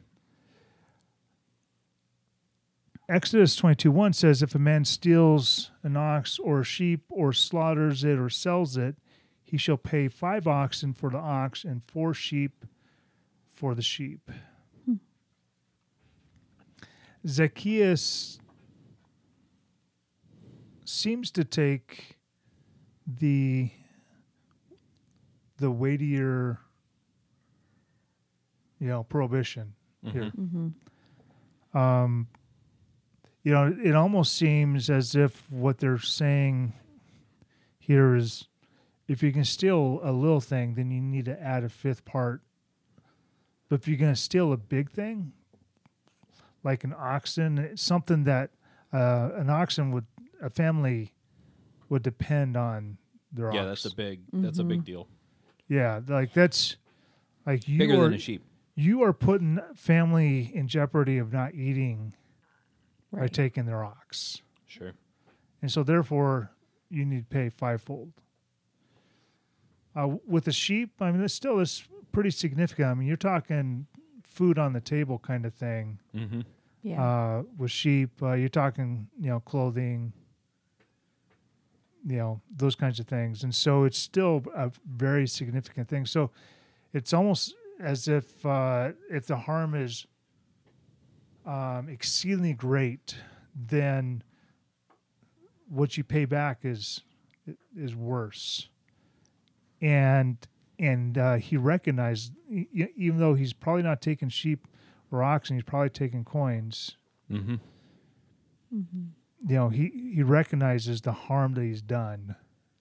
Exodus 3.11 3.57
22 3.57 3.91
1 3.91 4.13
says, 4.13 4.41
If 4.41 4.55
a 4.55 4.59
man 4.59 4.85
steals 4.85 5.71
an 5.83 5.97
ox 5.97 6.39
or 6.39 6.61
a 6.61 6.63
sheep 6.63 7.03
or 7.09 7.33
slaughters 7.33 8.05
it 8.05 8.17
or 8.17 8.29
sells 8.29 8.77
it, 8.77 8.95
he 9.43 9.57
shall 9.57 9.75
pay 9.75 10.07
five 10.07 10.47
oxen 10.47 10.93
for 10.93 11.09
the 11.09 11.17
ox 11.17 11.65
and 11.65 11.83
four 11.83 12.13
sheep 12.13 12.65
for 13.51 13.75
the 13.75 13.81
sheep. 13.81 14.31
Hmm. 14.85 14.93
Zacchaeus 17.27 18.39
seems 20.85 21.31
to 21.31 21.43
take 21.43 22.17
the 23.05 23.71
the 25.57 25.69
weightier 25.69 26.59
you 28.79 28.87
know 28.87 29.03
prohibition 29.03 29.73
here. 30.01 30.23
Mm-hmm. 30.23 30.41
Mm-hmm. 30.43 30.67
Mm-hmm. 31.75 31.77
Um 31.77 32.27
you 33.43 33.51
know, 33.51 33.75
it 33.83 33.95
almost 33.95 34.35
seems 34.35 34.89
as 34.89 35.15
if 35.15 35.49
what 35.51 35.79
they're 35.79 35.97
saying 35.97 36.73
here 37.79 38.15
is 38.15 38.47
if 39.07 39.23
you 39.23 39.31
can 39.31 39.43
steal 39.45 39.99
a 40.03 40.11
little 40.11 40.39
thing, 40.41 40.75
then 40.75 40.91
you 40.91 41.01
need 41.01 41.25
to 41.25 41.41
add 41.41 41.63
a 41.63 41.69
fifth 41.69 42.05
part. 42.05 42.41
But 43.67 43.81
if 43.81 43.87
you're 43.87 43.97
going 43.97 44.13
to 44.13 44.19
steal 44.19 44.51
a 44.53 44.57
big 44.57 44.89
thing, 44.91 45.33
like 46.63 46.83
an 46.83 46.93
oxen, 46.97 47.75
something 47.75 48.23
that 48.25 48.51
uh, 48.93 49.29
an 49.35 49.49
oxen 49.49 49.91
would 49.91 50.05
a 50.41 50.49
family 50.49 51.13
would 51.89 52.03
depend 52.03 52.55
on 52.57 52.97
their 53.31 53.51
Yeah, 53.53 53.61
ox. 53.69 53.83
that's 53.83 53.93
a 53.93 53.95
big 53.95 54.21
that's 54.33 54.59
a 54.59 54.63
big 54.63 54.83
deal. 54.83 55.07
yeah, 55.67 56.01
like 56.07 56.33
that's 56.33 56.75
like 57.45 57.67
you 57.67 57.79
Bigger 57.79 57.95
are 58.01 58.03
than 58.05 58.13
a 58.15 58.19
sheep. 58.19 58.43
you 58.75 59.01
are 59.03 59.13
putting 59.13 59.59
family 59.75 60.51
in 60.53 60.67
jeopardy 60.67 61.17
of 61.17 61.31
not 61.33 61.53
eating 61.55 62.13
by 63.11 63.19
Right. 63.21 63.33
taking 63.33 63.65
their 63.65 63.83
ox. 63.83 64.41
Sure. 64.67 64.93
and 65.61 65.69
so 65.71 65.83
therefore 65.83 66.51
you 66.89 67.05
need 67.05 67.29
to 67.29 67.35
pay 67.35 67.49
fivefold. 67.49 68.11
Uh, 69.95 70.15
with 70.25 70.45
the 70.45 70.51
sheep, 70.51 70.91
I 71.01 71.11
mean, 71.11 71.21
it's 71.21 71.33
still 71.33 71.59
is 71.59 71.83
pretty 72.13 72.31
significant. 72.31 72.87
I 72.87 72.93
mean, 72.93 73.07
you're 73.07 73.17
talking 73.17 73.85
food 74.23 74.57
on 74.57 74.71
the 74.73 74.79
table 74.81 75.19
kind 75.19 75.45
of 75.45 75.53
thing. 75.53 75.99
Mm-hmm. 76.15 76.41
yeah. 76.83 77.03
Uh, 77.03 77.43
with 77.57 77.69
sheep, 77.71 78.11
uh, 78.23 78.31
you're 78.33 78.47
talking, 78.49 79.07
you 79.19 79.29
know, 79.29 79.41
clothing, 79.41 80.13
you 82.07 82.17
know, 82.17 82.41
those 82.55 82.75
kinds 82.75 82.99
of 82.99 83.07
things, 83.07 83.43
and 83.43 83.53
so 83.53 83.83
it's 83.83 83.97
still 83.97 84.43
a 84.55 84.71
very 84.89 85.27
significant 85.27 85.87
thing. 85.89 86.05
So 86.05 86.31
it's 86.93 87.13
almost 87.13 87.53
as 87.79 88.07
if 88.07 88.43
uh, 88.45 88.91
if 89.09 89.27
the 89.27 89.35
harm 89.37 89.75
is 89.75 90.07
um, 91.45 91.87
exceedingly 91.89 92.53
great, 92.53 93.15
then 93.55 94.23
what 95.67 95.97
you 95.97 96.03
pay 96.03 96.25
back 96.25 96.59
is 96.63 97.01
is 97.75 97.95
worse. 97.95 98.67
And 99.81 100.37
and 100.77 101.17
uh, 101.17 101.35
he 101.35 101.57
recognized, 101.57 102.33
even 102.49 103.19
though 103.19 103.33
he's 103.35 103.53
probably 103.53 103.83
not 103.83 104.01
taking 104.01 104.29
sheep 104.29 104.67
or 105.11 105.23
oxen, 105.23 105.55
he's 105.55 105.63
probably 105.63 105.89
taking 105.89 106.23
coins. 106.23 106.97
Mm-hmm. 107.31 107.55
You 108.71 109.55
know, 109.55 109.69
he 109.69 110.11
he 110.15 110.23
recognizes 110.23 111.01
the 111.01 111.11
harm 111.11 111.53
that 111.55 111.63
he's 111.63 111.81
done, 111.81 112.35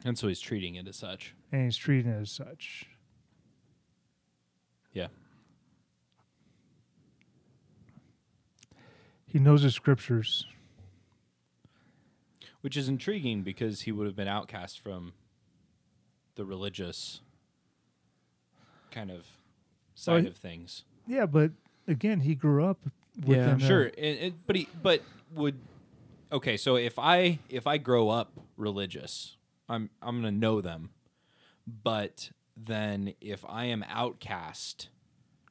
And 0.04 0.18
so 0.18 0.28
he's 0.28 0.40
treating 0.40 0.74
it 0.76 0.86
as 0.86 0.96
such. 0.96 1.34
and 1.52 1.64
he's 1.64 1.76
treating 1.76 2.10
it 2.12 2.20
as 2.20 2.30
such. 2.30 2.86
Yeah. 4.92 5.08
He 9.32 9.38
knows 9.38 9.62
the 9.62 9.70
scriptures. 9.70 10.46
Which 12.62 12.76
is 12.76 12.88
intriguing 12.88 13.42
because 13.42 13.82
he 13.82 13.92
would 13.92 14.06
have 14.06 14.16
been 14.16 14.28
outcast 14.28 14.80
from 14.80 15.12
the 16.34 16.44
religious 16.44 17.20
kind 18.90 19.10
of 19.10 19.24
side 19.94 20.24
Well, 20.24 20.26
of 20.32 20.36
things. 20.36 20.84
Yeah, 21.06 21.26
but 21.26 21.52
again, 21.88 22.20
he 22.20 22.34
grew 22.34 22.64
up. 22.64 22.78
Yeah. 23.16 23.26
within 23.54 23.62
a- 23.62 23.66
Sure, 23.66 23.86
it, 23.86 23.94
it, 23.96 24.34
but 24.46 24.56
he, 24.56 24.68
but 24.82 25.02
would 25.34 25.58
okay. 26.32 26.56
So 26.56 26.76
if 26.76 26.98
I 26.98 27.38
if 27.48 27.66
I 27.66 27.76
grow 27.78 28.08
up 28.08 28.32
religious, 28.56 29.36
I'm 29.68 29.90
I'm 30.02 30.16
gonna 30.16 30.30
know 30.30 30.60
them. 30.60 30.90
But 31.66 32.30
then 32.56 33.14
if 33.20 33.44
I 33.48 33.64
am 33.66 33.84
outcast, 33.88 34.88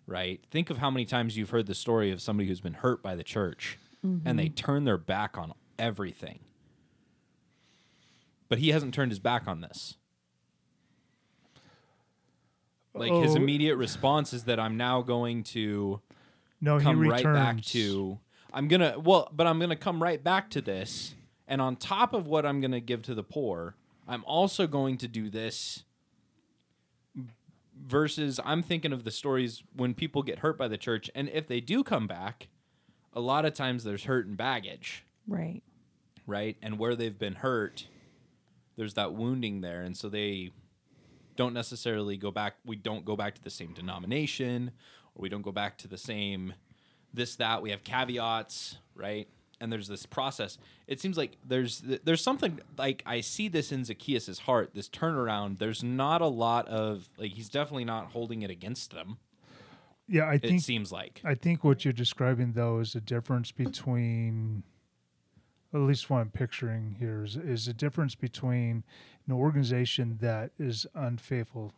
right? 0.09 0.41
Think 0.51 0.69
of 0.69 0.79
how 0.79 0.89
many 0.89 1.05
times 1.05 1.37
you've 1.37 1.51
heard 1.51 1.67
the 1.67 1.75
story 1.75 2.11
of 2.11 2.21
somebody 2.21 2.49
who's 2.49 2.61
been 2.61 2.73
hurt 2.73 3.01
by 3.03 3.15
the 3.15 3.23
church, 3.23 3.77
and 4.03 4.39
they 4.39 4.45
mm-hmm. 4.45 4.55
turn 4.55 4.85
their 4.85 4.97
back 4.97 5.37
on 5.37 5.53
everything. 5.77 6.39
But 8.47 8.59
he 8.59 8.69
hasn't 8.69 8.93
turned 8.93 9.11
his 9.11 9.19
back 9.19 9.47
on 9.47 9.61
this. 9.61 9.95
Like 12.93 13.11
his 13.11 13.33
Oh. 13.33 13.37
immediate 13.37 13.75
response 13.75 14.33
is 14.33 14.45
that 14.45 14.59
I'm 14.59 14.75
now 14.75 15.01
going 15.01 15.43
to 15.43 16.01
No, 16.59 16.79
come 16.79 16.99
right 17.07 17.23
back 17.23 17.61
to 17.61 18.19
I'm 18.51 18.67
gonna 18.67 18.97
well, 18.99 19.29
but 19.31 19.45
I'm 19.45 19.59
gonna 19.59 19.75
come 19.75 20.01
right 20.01 20.23
back 20.23 20.49
to 20.51 20.61
this, 20.61 21.13
and 21.47 21.61
on 21.61 21.75
top 21.75 22.13
of 22.13 22.25
what 22.25 22.45
I'm 22.45 22.61
gonna 22.61 22.79
give 22.79 23.03
to 23.03 23.13
the 23.13 23.23
poor, 23.23 23.75
I'm 24.07 24.23
also 24.25 24.65
going 24.65 24.97
to 24.97 25.07
do 25.07 25.29
this. 25.29 25.83
Versus, 27.81 28.39
I'm 28.43 28.61
thinking 28.61 28.91
of 28.91 29.03
the 29.03 29.11
stories 29.11 29.63
when 29.73 29.93
people 29.93 30.21
get 30.21 30.39
hurt 30.39 30.57
by 30.57 30.67
the 30.67 30.77
church, 30.77 31.09
and 31.15 31.29
if 31.29 31.47
they 31.47 31.61
do 31.61 31.83
come 31.83 32.07
back, 32.07 32.49
a 33.13 33.21
lot 33.21 33.45
of 33.45 33.53
times 33.53 33.83
there's 33.83 34.03
hurt 34.03 34.27
and 34.27 34.35
baggage, 34.35 35.05
right. 35.27 35.61
right? 36.27 36.57
And 36.61 36.77
where 36.77 36.95
they've 36.95 37.17
been 37.17 37.35
hurt, 37.35 37.87
there's 38.75 38.95
that 38.95 39.13
wounding 39.13 39.61
there, 39.61 39.81
and 39.81 39.95
so 39.95 40.09
they 40.09 40.51
don't 41.35 41.53
necessarily 41.53 42.17
go 42.17 42.31
back. 42.31 42.55
We 42.65 42.75
don't 42.75 43.05
go 43.05 43.15
back 43.15 43.35
to 43.35 43.43
the 43.43 43.49
same 43.49 43.73
denomination, 43.73 44.71
or 45.15 45.21
we 45.21 45.29
don't 45.29 45.41
go 45.41 45.53
back 45.53 45.77
to 45.79 45.87
the 45.87 45.97
same 45.97 46.53
this 47.13 47.37
that. 47.37 47.61
We 47.61 47.71
have 47.71 47.83
caveats, 47.83 48.77
right? 48.93 49.27
And 49.61 49.71
there's 49.71 49.87
this 49.87 50.05
process. 50.05 50.57
It 50.87 51.01
seems 51.01 51.17
like 51.17 51.37
there's 51.45 51.83
there's 52.03 52.23
something 52.23 52.59
like 52.77 53.03
I 53.05 53.21
see 53.21 53.47
this 53.47 53.71
in 53.71 53.83
Zacchaeus' 53.83 54.39
heart, 54.39 54.71
this 54.73 54.87
turnaround. 54.87 55.59
There's 55.59 55.83
not 55.83 56.21
a 56.21 56.27
lot 56.27 56.67
of 56.67 57.09
like 57.17 57.31
he's 57.33 57.49
definitely 57.49 57.85
not 57.85 58.07
holding 58.11 58.41
it 58.41 58.49
against 58.49 58.91
them. 58.91 59.17
Yeah, 60.07 60.27
I 60.27 60.37
think 60.37 60.59
It 60.59 60.63
seems 60.63 60.91
like 60.91 61.21
I 61.25 61.35
think 61.35 61.63
what 61.63 61.83
you're 61.83 61.91
describing 61.91 62.53
though 62.53 62.79
is 62.79 62.93
the 62.93 63.01
difference 63.01 63.51
between 63.51 64.63
at 65.73 65.81
least 65.81 66.09
what 66.09 66.19
I'm 66.19 66.31
picturing 66.31 66.95
here 66.99 67.23
is, 67.23 67.35
is 67.35 67.67
a 67.67 67.73
difference 67.73 68.15
between 68.15 68.83
an 69.27 69.33
organization 69.33 70.17
that 70.21 70.51
is 70.57 70.87
unfaithful 70.95 71.73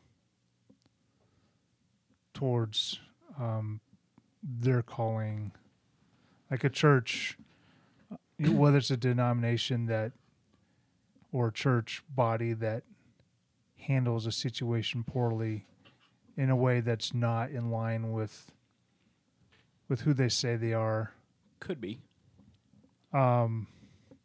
towards 2.33 2.99
um, 3.39 3.81
their 4.41 4.81
calling, 4.81 5.51
like 6.49 6.63
a 6.63 6.69
church, 6.69 7.37
whether 8.49 8.77
it's 8.77 8.91
a 8.91 8.97
denomination 8.97 9.85
that 9.87 10.11
or 11.31 11.47
a 11.47 11.51
church 11.51 12.03
body 12.13 12.53
that 12.53 12.83
handles 13.77 14.25
a 14.25 14.31
situation 14.31 15.03
poorly 15.03 15.65
in 16.37 16.49
a 16.49 16.55
way 16.55 16.79
that's 16.79 17.13
not 17.13 17.51
in 17.51 17.69
line 17.71 18.11
with 18.11 18.51
with 19.87 20.01
who 20.01 20.13
they 20.13 20.29
say 20.29 20.55
they 20.55 20.73
are. 20.73 21.11
could 21.59 21.81
be, 21.81 21.99
Um, 23.13 23.67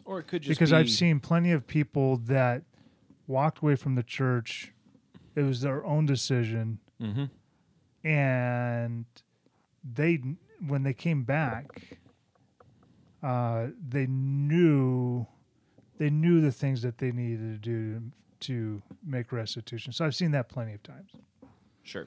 or 0.05 0.21
it 0.21 0.29
could 0.29 0.43
just 0.43 0.49
because 0.59 0.71
be, 0.71 0.77
I've 0.77 0.91
seen 0.91 1.19
plenty 1.21 1.51
of 1.53 1.67
people 1.67 2.17
that 2.19 2.63
walked 3.27 3.59
away 3.59 3.75
from 3.77 3.97
the 3.97 4.03
church. 4.05 4.73
It 5.35 5.43
was 5.43 5.61
their 5.63 5.85
own 5.85 6.07
decision, 6.07 6.79
Mhm. 7.01 7.31
and 8.05 9.05
they 9.85 10.23
when 10.67 10.85
they 10.85 10.95
came 10.95 11.25
back, 11.25 11.99
uh, 13.23 13.67
they 13.89 14.07
knew 14.07 15.27
they 15.99 16.11
knew 16.11 16.41
the 16.41 16.53
things 16.53 16.83
that 16.83 16.99
they 16.99 17.11
needed 17.11 17.63
to 17.63 17.71
do 17.71 18.03
to 18.41 18.83
make 19.05 19.33
restitution. 19.33 19.93
So 19.93 20.05
I've 20.05 20.15
seen 20.15 20.33
that 20.33 20.49
plenty 20.49 20.75
of 20.75 20.83
times. 20.83 21.11
sure. 21.83 22.07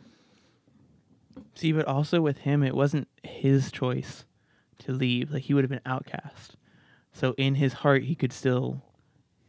See, 1.55 1.71
but 1.71 1.85
also 1.85 2.21
with 2.21 2.39
him, 2.39 2.63
it 2.63 2.75
wasn't 2.75 3.07
his 3.23 3.71
choice 3.71 4.25
to 4.79 4.91
leave. 4.91 5.31
Like 5.31 5.43
he 5.43 5.53
would 5.53 5.63
have 5.63 5.71
been 5.71 5.81
outcast. 5.85 6.55
So 7.13 7.33
in 7.37 7.55
his 7.55 7.73
heart, 7.73 8.03
he 8.03 8.15
could 8.15 8.33
still 8.33 8.83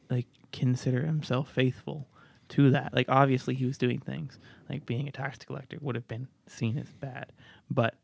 like 0.08 0.26
consider 0.52 1.04
himself 1.04 1.50
faithful 1.50 2.08
to 2.50 2.70
that. 2.70 2.94
Like 2.94 3.08
obviously, 3.08 3.54
he 3.54 3.66
was 3.66 3.78
doing 3.78 3.98
things 4.00 4.38
like 4.68 4.86
being 4.86 5.08
a 5.08 5.12
tax 5.12 5.38
collector 5.38 5.78
would 5.80 5.94
have 5.94 6.08
been 6.08 6.28
seen 6.46 6.78
as 6.78 6.90
bad, 7.00 7.32
but 7.70 7.94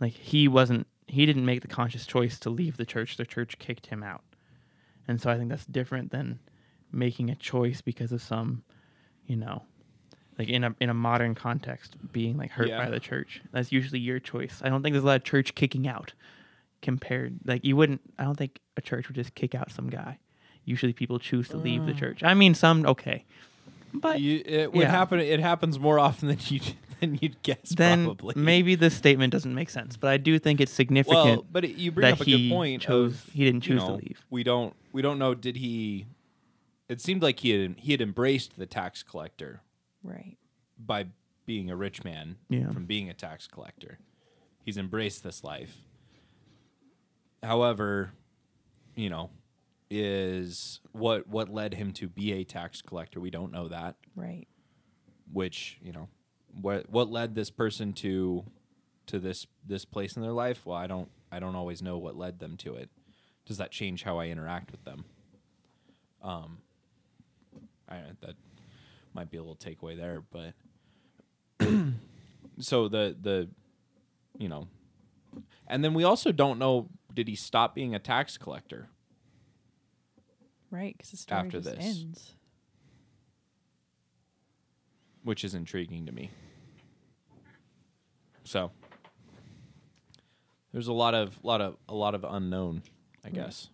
like 0.00 0.12
he 0.12 0.48
wasn't. 0.48 0.86
He 1.12 1.26
didn't 1.26 1.44
make 1.44 1.60
the 1.60 1.68
conscious 1.68 2.06
choice 2.06 2.38
to 2.38 2.48
leave 2.48 2.78
the 2.78 2.86
church. 2.86 3.18
The 3.18 3.26
church 3.26 3.58
kicked 3.58 3.88
him 3.88 4.02
out, 4.02 4.22
and 5.06 5.20
so 5.20 5.30
I 5.30 5.36
think 5.36 5.50
that's 5.50 5.66
different 5.66 6.10
than 6.10 6.38
making 6.90 7.28
a 7.28 7.34
choice 7.34 7.82
because 7.82 8.12
of 8.12 8.22
some, 8.22 8.62
you 9.26 9.36
know, 9.36 9.62
like 10.38 10.48
in 10.48 10.64
a 10.64 10.74
in 10.80 10.88
a 10.88 10.94
modern 10.94 11.34
context, 11.34 11.96
being 12.12 12.38
like 12.38 12.50
hurt 12.50 12.68
Yeah. 12.68 12.82
by 12.82 12.88
the 12.88 12.98
church. 12.98 13.42
That's 13.52 13.70
usually 13.70 13.98
your 14.00 14.20
choice. 14.20 14.62
I 14.64 14.70
don't 14.70 14.82
think 14.82 14.94
there's 14.94 15.04
a 15.04 15.06
lot 15.06 15.16
of 15.16 15.24
church 15.24 15.54
kicking 15.54 15.86
out 15.86 16.14
compared. 16.80 17.40
Like 17.44 17.62
you 17.62 17.76
wouldn't. 17.76 18.00
I 18.18 18.24
don't 18.24 18.38
think 18.38 18.60
a 18.78 18.80
church 18.80 19.08
would 19.08 19.16
just 19.16 19.34
kick 19.34 19.54
out 19.54 19.70
some 19.70 19.90
guy. 19.90 20.18
Usually 20.64 20.94
people 20.94 21.18
choose 21.18 21.46
to 21.50 21.58
leave 21.58 21.84
the 21.84 21.92
mm. 21.92 21.98
church. 21.98 22.22
I 22.22 22.32
mean, 22.32 22.54
some 22.54 22.86
okay, 22.86 23.26
but 23.92 24.20
You, 24.20 24.42
it 24.44 24.72
would 24.72 24.82
yeah. 24.82 24.90
happen. 24.90 25.20
It 25.20 25.40
happens 25.40 25.78
more 25.78 25.98
often 25.98 26.28
than 26.28 26.38
you 26.46 26.60
than 27.00 27.18
you'd 27.20 27.42
guess. 27.42 27.70
then 27.70 28.04
probably 28.04 28.34
maybe 28.36 28.74
this 28.74 28.94
statement 28.94 29.32
doesn't 29.32 29.54
make 29.54 29.70
sense. 29.70 29.96
But 29.96 30.10
I 30.10 30.16
do 30.18 30.38
think 30.38 30.60
it's 30.60 30.72
significant. 30.72 31.24
Well, 31.24 31.46
but 31.50 31.64
it, 31.64 31.76
you 31.76 31.90
bring 31.92 32.04
that 32.06 32.14
up 32.14 32.20
a 32.20 32.24
good 32.24 32.48
point. 32.50 32.82
chose- 32.82 33.14
of, 33.14 33.30
he 33.32 33.44
didn't 33.44 33.66
you 33.66 33.74
choose 33.74 33.84
to 33.84 33.92
leave. 33.94 34.24
We 34.30 34.42
don't. 34.44 34.74
We 34.92 35.02
don't 35.02 35.18
know. 35.18 35.34
Did 35.34 35.56
he? 35.56 36.06
It 36.88 37.00
seemed 37.00 37.22
like 37.22 37.40
he 37.40 37.50
had 37.50 37.74
he 37.78 37.92
had 37.92 38.00
embraced 38.00 38.58
the 38.58 38.66
tax 38.66 39.02
collector 39.02 39.60
Right. 40.02 40.36
by 40.78 41.06
being 41.46 41.70
a 41.70 41.76
rich 41.76 42.04
man 42.04 42.36
Yeah. 42.48 42.70
from 42.70 42.84
being 42.86 43.08
a 43.08 43.14
tax 43.14 43.46
collector. 43.46 43.98
He's 44.64 44.76
embraced 44.76 45.22
this 45.24 45.42
life. 45.42 45.76
However, 47.42 48.12
you 48.94 49.10
know, 49.10 49.30
is 49.94 50.80
what 50.92 51.28
what 51.28 51.50
led 51.50 51.74
him 51.74 51.92
to 51.92 52.08
be 52.08 52.32
a 52.32 52.44
tax 52.44 52.80
collector. 52.80 53.20
We 53.20 53.30
don't 53.30 53.52
know 53.52 53.68
that. 53.68 53.96
Right. 54.16 54.46
Which 55.30 55.78
you 55.82 55.92
know, 55.92 56.08
what 56.60 56.88
what 56.88 57.10
led 57.10 57.34
this 57.34 57.50
person 57.50 57.92
to 57.94 58.44
to 59.06 59.18
this 59.18 59.46
this 59.66 59.84
place 59.84 60.16
in 60.16 60.22
their 60.22 60.32
life? 60.32 60.64
Well, 60.64 60.78
I 60.78 60.86
don't 60.86 61.10
I 61.30 61.40
don't 61.40 61.54
always 61.54 61.82
know 61.82 61.98
what 61.98 62.16
led 62.16 62.38
them 62.38 62.56
to 62.58 62.74
it. 62.74 62.88
Does 63.44 63.58
that 63.58 63.70
change 63.70 64.02
how 64.02 64.18
I 64.18 64.28
interact 64.28 64.72
with 64.72 64.82
them? 64.84 65.04
Um, 66.22 66.58
I 67.86 67.98
that 68.22 68.36
might 69.12 69.30
be 69.30 69.36
a 69.36 69.42
little 69.42 69.56
takeaway 69.56 69.94
there, 69.94 70.22
but 70.30 70.54
so 72.60 72.88
the 72.88 73.14
the 73.20 73.50
you 74.38 74.48
know, 74.48 74.68
and 75.66 75.84
then 75.84 75.92
we 75.92 76.02
also 76.02 76.32
don't 76.32 76.58
know 76.58 76.88
did 77.12 77.28
he 77.28 77.34
stop 77.34 77.74
being 77.74 77.94
a 77.94 77.98
tax 77.98 78.38
collector? 78.38 78.88
Right, 80.72 80.96
because 80.96 81.10
the 81.10 81.18
story 81.18 81.40
After 81.42 81.60
just 81.60 81.76
this. 81.76 81.84
ends. 81.84 82.32
which 85.24 85.44
is 85.44 85.54
intriguing 85.54 86.04
to 86.06 86.10
me. 86.10 86.30
So 88.42 88.72
there's 90.72 90.88
a 90.88 90.92
lot 90.92 91.14
of 91.14 91.38
lot 91.44 91.60
of 91.60 91.76
a 91.88 91.94
lot 91.94 92.16
of 92.16 92.24
unknown, 92.24 92.82
I 93.22 93.28
Right. 93.28 93.34
guess. 93.34 93.68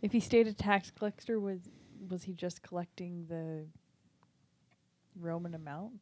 If 0.00 0.12
he 0.12 0.20
stayed 0.20 0.46
a 0.46 0.52
tax 0.52 0.92
collector, 0.92 1.40
was 1.40 1.68
was 2.08 2.22
he 2.22 2.34
just 2.34 2.62
collecting 2.62 3.26
the 3.26 3.66
Roman 5.16 5.54
amount, 5.54 5.94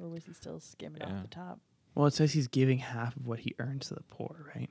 or 0.00 0.08
was 0.08 0.24
he 0.24 0.32
still 0.32 0.58
skimming 0.58 1.00
Yeah. 1.02 1.14
off 1.18 1.22
the 1.22 1.28
top? 1.28 1.60
Well, 1.94 2.06
it 2.06 2.14
says 2.14 2.32
he's 2.32 2.48
giving 2.48 2.78
half 2.78 3.16
of 3.16 3.26
what 3.26 3.38
he 3.40 3.54
earns 3.60 3.86
to 3.88 3.94
the 3.94 4.02
poor, 4.02 4.50
right? 4.56 4.70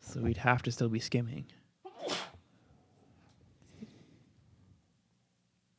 So 0.00 0.22
we'd 0.22 0.38
have 0.38 0.62
to 0.62 0.72
still 0.72 0.88
be 0.88 0.98
skimming. 1.00 1.44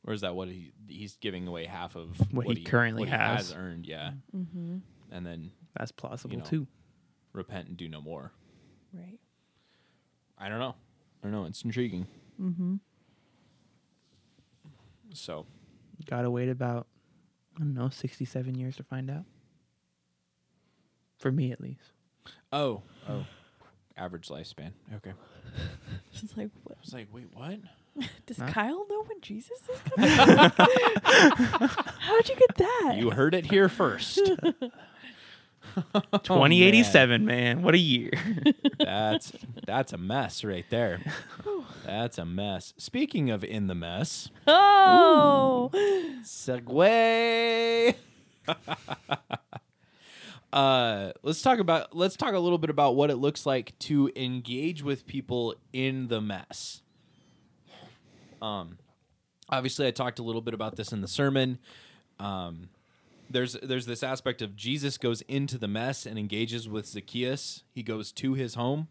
Or 0.06 0.12
is 0.12 0.20
that 0.20 0.34
what 0.34 0.48
he 0.48 0.72
he's 0.86 1.16
giving 1.16 1.46
away 1.46 1.64
half 1.66 1.96
of 1.96 2.10
What 2.32 2.46
he 2.56 2.62
currently 2.64 3.00
what 3.02 3.08
has. 3.08 3.48
He 3.48 3.54
has 3.54 3.62
earned, 3.62 3.86
yeah, 3.86 4.12
Mm-hmm. 4.36 4.76
and 5.10 5.26
then 5.26 5.50
That's 5.76 5.92
plausible 5.92 6.38
know. 6.38 6.44
too. 6.44 6.66
repent 7.32 7.68
and 7.68 7.76
do 7.76 7.88
no 7.88 8.00
more. 8.00 8.32
Right. 8.92 9.18
I 10.38 10.48
don't 10.48 10.58
know. 10.58 10.74
I 11.22 11.26
don't 11.26 11.32
know. 11.32 11.44
It's 11.46 11.62
intriguing. 11.62 12.06
Mm-hmm. 12.40 12.76
So 15.14 15.46
Gotta 16.06 16.30
wait 16.30 16.48
about 16.48 16.86
I 17.56 17.60
don't 17.60 17.74
know, 17.74 17.88
sixty-seven 17.88 18.56
years 18.56 18.76
to 18.76 18.82
find 18.82 19.10
out. 19.10 19.24
For 21.18 21.30
me, 21.32 21.52
at 21.52 21.60
least. 21.60 21.92
oh 22.52 22.82
oh, 23.08 23.24
average 23.96 24.28
lifespan. 24.28 24.72
Okay, 24.96 25.12
Just 26.12 26.36
like, 26.36 26.50
what? 26.64 26.76
I 26.76 26.80
was 26.82 26.92
like, 26.92 27.08
wait, 27.12 27.28
what? 27.32 27.58
Does 28.26 28.38
Huh? 28.38 28.46
Kyle 28.48 28.86
know 28.88 29.04
when 29.04 29.20
Jesus 29.20 29.58
is 29.72 29.80
coming? 29.96 30.10
How'd 31.98 32.28
you 32.28 32.36
get 32.36 32.56
that? 32.56 32.94
You 32.98 33.10
heard 33.10 33.34
it 33.34 33.46
here 33.46 33.68
first. 33.68 34.20
Twenty 36.22 36.62
eighty-seven, 36.62 37.24
man. 37.24 37.62
What 37.62 37.74
a 37.74 37.78
year! 37.78 38.12
That's 38.78 39.32
that's 39.66 39.92
a 39.92 39.98
mess 39.98 40.44
right 40.44 40.64
there. 40.70 41.00
That's 41.84 42.16
a 42.18 42.24
mess. 42.24 42.74
Speaking 42.76 43.30
of 43.30 43.42
in 43.42 43.66
the 43.66 43.74
mess, 43.74 44.30
oh, 44.46 45.70
segue. 46.22 47.94
uh, 50.52 51.12
let's 51.22 51.42
talk 51.42 51.58
about 51.58 51.96
let's 51.96 52.16
talk 52.16 52.34
a 52.34 52.38
little 52.38 52.58
bit 52.58 52.70
about 52.70 52.94
what 52.94 53.10
it 53.10 53.16
looks 53.16 53.44
like 53.46 53.76
to 53.80 54.10
engage 54.14 54.82
with 54.84 55.06
people 55.06 55.54
in 55.72 56.06
the 56.08 56.20
mess. 56.20 56.82
Um, 58.44 58.78
obviously, 59.48 59.86
I 59.86 59.90
talked 59.90 60.18
a 60.18 60.22
little 60.22 60.42
bit 60.42 60.54
about 60.54 60.76
this 60.76 60.92
in 60.92 61.00
the 61.00 61.08
sermon. 61.08 61.58
Um, 62.18 62.68
there's 63.30 63.54
there's 63.54 63.86
this 63.86 64.02
aspect 64.02 64.42
of 64.42 64.54
Jesus 64.54 64.98
goes 64.98 65.22
into 65.22 65.56
the 65.56 65.66
mess 65.66 66.04
and 66.04 66.18
engages 66.18 66.68
with 66.68 66.86
Zacchaeus. 66.86 67.62
He 67.74 67.82
goes 67.82 68.12
to 68.12 68.34
his 68.34 68.54
home. 68.54 68.88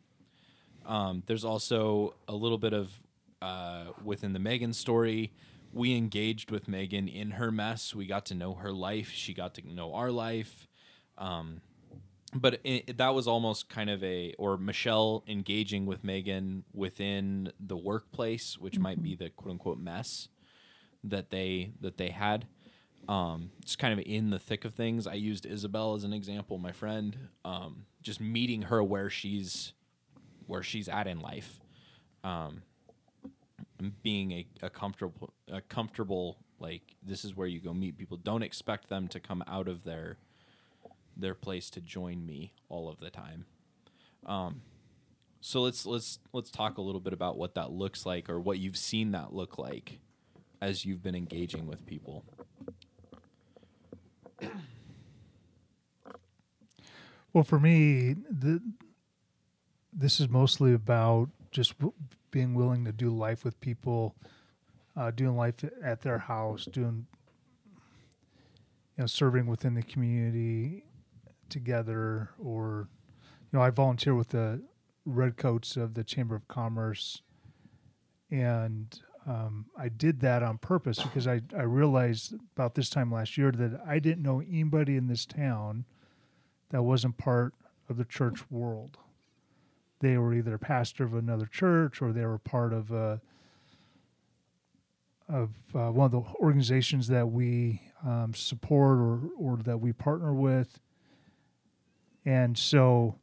Um, 0.86 1.24
there's 1.28 1.46
also 1.46 2.16
a 2.28 2.34
little 2.34 2.58
bit 2.58 2.74
of 2.74 3.00
uh, 3.42 3.86
within 4.04 4.34
the 4.34 4.40
Megan 4.40 4.74
story. 4.74 5.32
We 5.72 5.96
engaged 5.96 6.52
with 6.52 6.68
Megan 6.68 7.08
in 7.08 7.32
her 7.32 7.52
mess. 7.52 7.96
We 7.96 8.06
got 8.06 8.26
to 8.28 8.36
know 8.36 8.56
her 8.56 8.72
life. 8.72 9.12
She 9.12 9.34
got 9.34 9.54
to 9.56 9.68
know 9.68 9.94
our 9.94 10.12
life. 10.12 10.68
Um, 11.18 11.62
but 12.36 12.60
it, 12.64 12.98
that 12.98 13.14
was 13.14 13.28
almost 13.28 13.70
kind 13.70 13.90
of 13.90 14.04
a 14.04 14.34
or 14.38 14.58
Michelle 14.58 15.24
engaging 15.28 15.86
with 15.86 16.04
Megan 16.04 16.64
within 16.74 17.52
the 17.60 17.78
workplace, 17.78 18.58
which 18.58 18.80
might 18.80 19.02
be 19.02 19.16
the 19.16 19.30
quote 19.30 19.52
unquote 19.52 19.80
mess 19.80 20.30
that 21.04 21.30
they 21.30 21.74
that 21.82 21.98
they 21.98 22.10
had. 22.10 22.46
Um, 23.10 23.52
just 23.64 23.80
kind 23.80 23.98
of 24.00 24.06
in 24.06 24.30
the 24.30 24.40
thick 24.40 24.64
of 24.64 24.74
things. 24.74 25.08
I 25.08 25.16
used 25.16 25.46
Isabel 25.46 25.94
as 25.94 26.06
an 26.06 26.14
example, 26.14 26.58
my 26.58 26.72
friend. 26.72 27.18
Um, 27.44 27.86
just 28.02 28.22
meeting 28.22 28.64
her 28.64 28.82
where 28.82 29.10
she's 29.10 29.74
where 30.48 30.64
she's 30.64 30.88
at 30.88 31.08
in 31.08 31.20
life. 31.20 31.60
Um, 32.24 32.62
being 34.02 34.32
a, 34.32 34.48
a 34.62 34.70
comfortable 34.70 35.34
a 35.52 35.62
comfortable 35.62 36.38
like 36.60 36.96
this 37.04 37.26
is 37.26 37.36
where 37.36 37.48
you 37.48 37.60
go 37.60 37.74
meet 37.74 37.98
people. 37.98 38.18
Don't 38.18 38.44
expect 38.44 38.88
them 38.90 39.08
to 39.10 39.20
come 39.20 39.44
out 39.48 39.68
of 39.68 39.84
their 39.84 40.18
their 41.16 41.36
place 41.36 41.70
to 41.72 41.82
join 41.82 42.26
me 42.26 42.54
all 42.70 42.90
of 42.90 43.00
the 43.00 43.10
time. 43.10 43.46
Um, 44.26 44.62
so 45.42 45.62
let's 45.62 45.86
let's 45.86 46.20
let's 46.32 46.50
talk 46.50 46.78
a 46.78 46.82
little 46.82 47.02
bit 47.02 47.14
about 47.14 47.38
what 47.38 47.56
that 47.56 47.72
looks 47.72 48.06
like 48.06 48.30
or 48.30 48.40
what 48.40 48.60
you've 48.60 48.78
seen 48.78 49.12
that 49.12 49.34
look 49.34 49.58
like 49.58 50.00
as 50.62 50.86
you've 50.86 51.04
been 51.04 51.16
engaging 51.16 51.68
with 51.68 51.86
people. 51.86 52.24
Well, 57.34 57.44
for 57.44 57.60
me, 57.60 58.16
the, 58.30 58.62
this 59.92 60.20
is 60.20 60.30
mostly 60.30 60.74
about 60.74 61.30
just 61.52 61.78
w- 61.80 61.94
being 62.30 62.54
willing 62.54 62.86
to 62.86 62.92
do 62.92 63.10
life 63.10 63.44
with 63.44 63.60
people, 63.60 64.16
uh, 64.96 65.10
doing 65.12 65.36
life 65.36 65.56
at 65.84 66.02
their 66.02 66.20
house, 66.20 66.66
doing, 66.66 67.08
you 67.76 69.02
know, 69.02 69.08
serving 69.08 69.48
within 69.48 69.74
the 69.74 69.82
community 69.82 70.84
together, 71.54 72.32
or, 72.38 72.90
you 73.52 73.58
know, 73.58 73.64
I 73.64 73.70
volunteer 73.70 74.16
with 74.16 74.30
the 74.30 74.62
Redcoats 75.06 75.78
of 75.78 75.94
the 75.94 76.04
Chamber 76.04 76.36
of 76.36 76.48
Commerce, 76.48 77.22
and 78.30 79.00
um, 79.26 79.68
I 79.78 79.90
did 79.90 80.20
that 80.22 80.44
on 80.44 80.58
purpose 80.58 81.02
because 81.02 81.28
I, 81.28 81.42
I 81.58 81.62
realized 81.62 82.34
about 82.56 82.76
this 82.76 82.90
time 82.90 83.12
last 83.12 83.38
year 83.38 83.52
that 83.52 83.82
I 83.88 84.00
didn't 84.00 84.24
know 84.24 84.42
anybody 84.42 84.98
in 84.98 85.08
this 85.08 85.26
town 85.26 85.86
that 86.72 86.84
wasn't 86.84 87.18
part 87.18 87.54
of 87.90 87.98
the 87.98 88.06
church 88.06 88.50
world. 88.50 88.98
They 90.00 90.18
were 90.18 90.34
either 90.34 90.56
a 90.56 90.60
pastor 90.60 91.06
of 91.06 91.14
another 91.14 91.46
church 91.46 92.02
or 92.02 92.12
they 92.12 92.26
were 92.26 92.40
part 92.40 92.74
of 92.74 92.92
uh, 92.92 93.18
of 95.30 95.52
uh, 95.74 95.90
one 95.90 96.06
of 96.06 96.12
the 96.12 96.22
organizations 96.42 97.08
that 97.08 97.30
we 97.30 97.82
um, 98.06 98.34
support 98.36 98.98
or 99.00 99.20
or 99.38 99.58
that 99.58 99.80
we 99.80 99.94
partner 99.94 100.34
with. 100.34 100.80
And 102.26 102.58
so, 102.58 103.16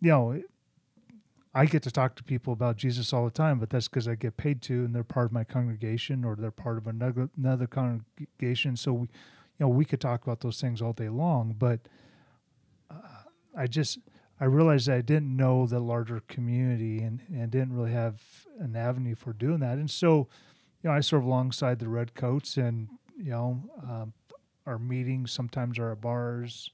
you 0.00 0.10
know, 0.10 0.42
I 1.54 1.66
get 1.66 1.82
to 1.82 1.90
talk 1.90 2.14
to 2.16 2.24
people 2.24 2.52
about 2.52 2.76
Jesus 2.76 3.12
all 3.12 3.24
the 3.24 3.30
time, 3.30 3.58
but 3.58 3.68
that's 3.70 3.88
because 3.88 4.08
I 4.08 4.14
get 4.14 4.36
paid 4.36 4.62
to, 4.62 4.84
and 4.84 4.94
they're 4.94 5.04
part 5.04 5.26
of 5.26 5.32
my 5.32 5.44
congregation 5.44 6.24
or 6.24 6.34
they're 6.34 6.50
part 6.50 6.78
of 6.78 6.86
another 6.86 7.28
another 7.36 7.66
congregation. 7.66 8.76
So 8.76 8.92
we, 8.92 9.02
you 9.02 9.08
know, 9.60 9.68
we 9.68 9.84
could 9.84 10.00
talk 10.00 10.22
about 10.22 10.40
those 10.40 10.60
things 10.60 10.80
all 10.80 10.94
day 10.94 11.10
long, 11.10 11.54
but 11.58 11.80
I 13.56 13.66
just 13.66 13.98
I 14.40 14.46
realized 14.46 14.88
I 14.88 15.00
didn't 15.00 15.36
know 15.36 15.66
the 15.66 15.80
larger 15.80 16.22
community 16.28 17.00
and 17.00 17.20
and 17.32 17.50
didn't 17.50 17.74
really 17.74 17.92
have 17.92 18.20
an 18.58 18.76
avenue 18.76 19.14
for 19.14 19.32
doing 19.32 19.60
that. 19.60 19.78
And 19.78 19.90
so, 19.90 20.28
you 20.82 20.90
know, 20.90 20.92
I 20.92 21.00
serve 21.00 21.24
alongside 21.24 21.78
the 21.78 21.88
Redcoats, 21.88 22.56
and 22.56 22.88
you 23.16 23.30
know, 23.30 23.62
um, 23.82 24.12
our 24.66 24.78
meetings 24.78 25.32
sometimes 25.32 25.78
are 25.78 25.92
at 25.92 26.00
bars. 26.00 26.70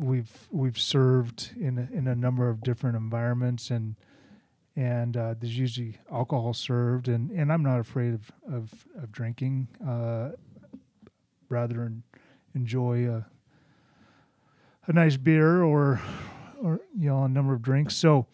We've 0.00 0.48
we've 0.50 0.78
served 0.78 1.50
in 1.60 1.78
a, 1.78 1.96
in 1.96 2.06
a 2.08 2.14
number 2.14 2.48
of 2.48 2.62
different 2.62 2.96
environments, 2.96 3.70
and 3.70 3.96
and 4.74 5.14
uh, 5.14 5.34
there's 5.38 5.58
usually 5.58 5.98
alcohol 6.10 6.54
served, 6.54 7.06
and, 7.08 7.30
and 7.30 7.52
I'm 7.52 7.62
not 7.62 7.80
afraid 7.80 8.14
of 8.14 8.32
of, 8.50 8.86
of 8.96 9.12
drinking. 9.12 9.68
Uh, 9.86 10.30
rather 11.50 11.82
en- 11.82 12.02
enjoy 12.54 13.10
a 13.10 13.26
a 14.86 14.92
nice 14.92 15.16
beer 15.18 15.62
or 15.62 16.00
or 16.62 16.80
you 16.96 17.08
know 17.10 17.24
a 17.24 17.28
number 17.28 17.52
of 17.52 17.60
drinks. 17.60 17.94
So, 17.94 18.26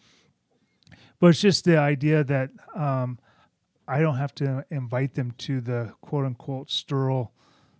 but 1.19 1.27
it's 1.27 1.41
just 1.41 1.65
the 1.65 1.77
idea 1.77 2.23
that 2.23 2.51
um, 2.75 3.19
I 3.87 3.99
don't 3.99 4.17
have 4.17 4.33
to 4.35 4.63
invite 4.69 5.15
them 5.15 5.31
to 5.39 5.59
the 5.59 5.93
quote 5.99 6.25
unquote 6.25 6.71
sterile 6.71 7.33